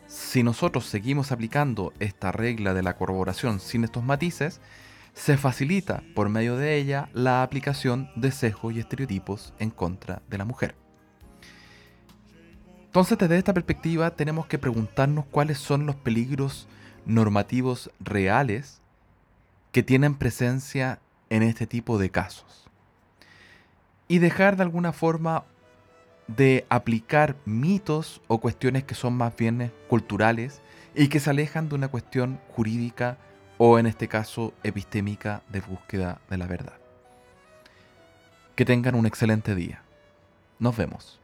si 0.07 0.43
nosotros 0.43 0.85
seguimos 0.85 1.33
aplicando 1.33 1.95
esta 1.99 2.31
regla 2.31 2.75
de 2.75 2.83
la 2.83 2.97
corroboración 2.97 3.59
sin 3.59 3.85
estos 3.85 4.05
matices, 4.05 4.61
se 5.15 5.39
facilita 5.39 6.03
por 6.15 6.29
medio 6.29 6.57
de 6.57 6.77
ella 6.77 7.09
la 7.15 7.43
aplicación 7.43 8.11
de 8.17 8.33
sesgos 8.33 8.75
y 8.75 8.81
estereotipos 8.81 9.55
en 9.59 9.71
contra 9.71 10.21
de 10.29 10.37
la 10.39 10.45
mujer. 10.45 10.75
Entonces, 12.85 13.17
desde 13.17 13.39
esta 13.39 13.55
perspectiva, 13.55 14.11
tenemos 14.11 14.47
que 14.47 14.59
preguntarnos 14.59 15.25
cuáles 15.31 15.59
son 15.59 15.87
los 15.87 15.97
peligros 15.97 16.69
normativos 17.07 17.91
reales 17.99 18.83
que 19.73 19.83
tienen 19.83 20.17
presencia 20.17 21.01
en 21.31 21.43
este 21.43 21.67
tipo 21.67 21.97
de 21.99 22.11
casos. 22.11 22.70
Y 24.11 24.19
dejar 24.19 24.57
de 24.57 24.65
alguna 24.65 24.93
forma 24.93 25.45
de 26.27 26.67
aplicar 26.69 27.37
mitos 27.45 28.21
o 28.27 28.41
cuestiones 28.41 28.83
que 28.83 28.97
son 28.97 29.15
más 29.15 29.37
bien 29.37 29.73
culturales 29.89 30.63
y 30.97 31.07
que 31.07 31.21
se 31.21 31.31
alejan 31.31 31.69
de 31.69 31.77
una 31.77 31.87
cuestión 31.87 32.41
jurídica 32.49 33.19
o 33.57 33.79
en 33.79 33.87
este 33.87 34.09
caso 34.09 34.53
epistémica 34.65 35.45
de 35.49 35.61
búsqueda 35.61 36.21
de 36.29 36.39
la 36.39 36.49
verdad. 36.49 36.75
Que 38.57 38.65
tengan 38.65 38.97
un 38.97 39.07
excelente 39.07 39.55
día. 39.55 39.85
Nos 40.59 40.77
vemos. 40.77 41.20